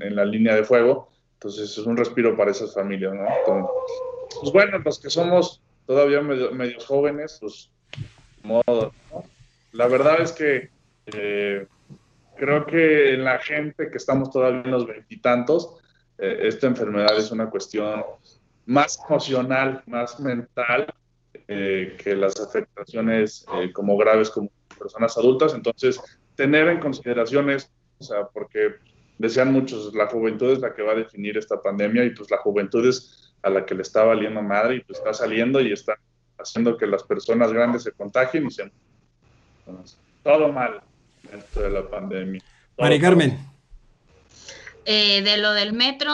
[0.00, 1.10] en, la línea de fuego.
[1.34, 3.26] Entonces es un respiro para esas familias, ¿no?
[4.38, 6.50] pues bueno, los que somos todavía medio,
[6.86, 7.70] jóvenes, pues
[8.42, 9.24] modo, ¿no?
[9.72, 10.70] La verdad es que
[11.06, 11.66] eh,
[12.36, 15.76] creo que en la gente que estamos todavía en los veintitantos,
[16.18, 18.04] eh, esta enfermedad es una cuestión
[18.66, 20.92] más emocional, más mental,
[21.50, 25.52] eh, que las afectaciones como graves como personas adultas.
[25.52, 26.00] Entonces,
[26.36, 28.76] tener en consideración esto o sea, porque
[29.18, 32.38] decían muchos, la juventud es la que va a definir esta pandemia y pues la
[32.38, 35.98] juventud es a la que le está valiendo madre y pues está saliendo y está
[36.38, 38.70] haciendo que las personas grandes se contagien y se...
[40.22, 40.80] todo mal
[41.30, 42.42] esto de la pandemia.
[42.78, 43.38] Mari Carmen.
[44.86, 46.10] Eh, de lo del metro,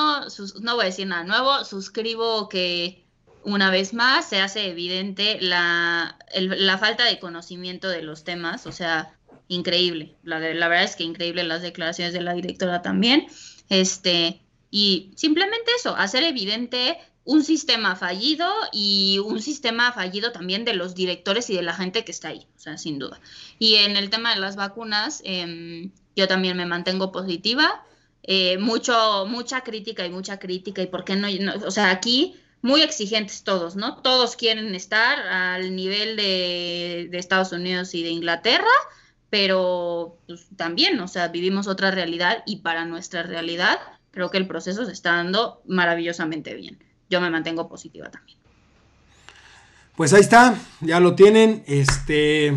[0.60, 3.05] no voy a decir nada nuevo, suscribo que
[3.46, 8.72] una vez más se hace evidente la, la falta de conocimiento de los temas, o
[8.72, 9.16] sea,
[9.46, 10.16] increíble.
[10.24, 13.26] La, verdad es que increíble las declaraciones de la directora también.
[13.68, 20.74] Este, y simplemente eso, hacer evidente un sistema fallido y un sistema fallido también de
[20.74, 23.20] los directores y de la gente que está ahí, o sea, sin duda.
[23.60, 27.84] Y en el tema de las vacunas, em, yo también me mantengo positiva.
[28.24, 31.28] Eh, mucho, mucha crítica y mucha crítica, y por qué no,
[31.64, 33.98] o sea, aquí muy exigentes todos, ¿no?
[33.98, 38.64] Todos quieren estar al nivel de, de Estados Unidos y de Inglaterra,
[39.30, 43.78] pero pues, también, o sea, vivimos otra realidad y para nuestra realidad
[44.10, 46.78] creo que el proceso se está dando maravillosamente bien.
[47.10, 48.38] Yo me mantengo positiva también.
[49.94, 51.64] Pues ahí está, ya lo tienen.
[51.66, 52.54] Este,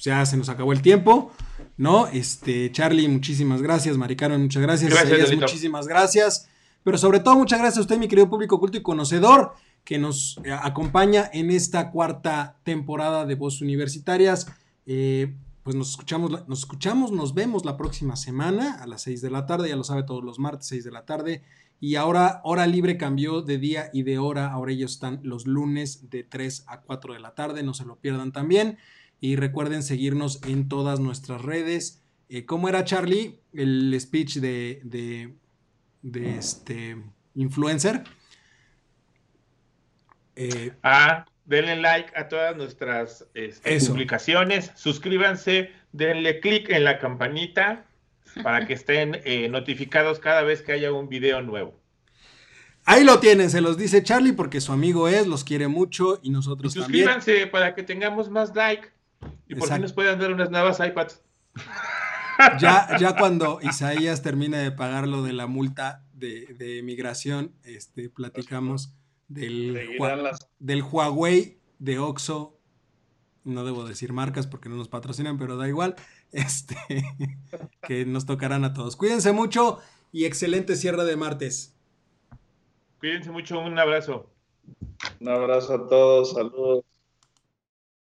[0.00, 1.32] ya se nos acabó el tiempo,
[1.76, 2.06] ¿no?
[2.08, 3.96] Este, Charlie, muchísimas gracias.
[3.96, 4.90] Maricarmen, muchas gracias.
[4.90, 6.48] gracias muchísimas gracias.
[6.88, 9.52] Pero sobre todo, muchas gracias a usted, mi querido público culto y conocedor,
[9.84, 14.50] que nos eh, acompaña en esta cuarta temporada de Voz Universitarias.
[14.86, 19.28] Eh, pues nos escuchamos, nos escuchamos, nos vemos la próxima semana a las 6 de
[19.28, 21.42] la tarde, ya lo sabe todos los martes, 6 de la tarde.
[21.78, 24.50] Y ahora Hora Libre cambió de día y de hora.
[24.50, 27.62] Ahora ellos están los lunes de 3 a 4 de la tarde.
[27.62, 28.78] No se lo pierdan también.
[29.20, 32.02] Y recuerden seguirnos en todas nuestras redes.
[32.30, 33.40] Eh, ¿Cómo era Charlie?
[33.52, 35.34] El speech de, de,
[36.02, 36.96] de este
[37.34, 38.04] influencer.
[40.36, 44.70] Eh, ah, denle like a todas nuestras este, publicaciones.
[44.74, 47.84] Suscríbanse, denle click en la campanita
[48.42, 51.74] para que estén eh, notificados cada vez que haya un video nuevo.
[52.84, 56.30] Ahí lo tienen, se los dice Charlie porque su amigo es, los quiere mucho y
[56.30, 58.88] nosotros y suscríbanse para que tengamos más like
[59.46, 61.20] y por fin nos puedan dar unas nuevas iPads.
[62.60, 68.94] Ya, ya cuando Isaías termine de pagar lo de la multa de, migración, este, platicamos
[69.28, 69.98] del,
[70.58, 72.58] del Huawei de Oxo.
[73.44, 75.96] No debo decir marcas porque no nos patrocinan, pero da igual.
[76.32, 76.76] Este,
[77.82, 78.96] que nos tocarán a todos.
[78.96, 79.80] Cuídense mucho
[80.12, 81.74] y excelente cierre de martes.
[83.00, 84.30] Cuídense mucho, un abrazo.
[85.20, 86.84] Un abrazo a todos, saludos.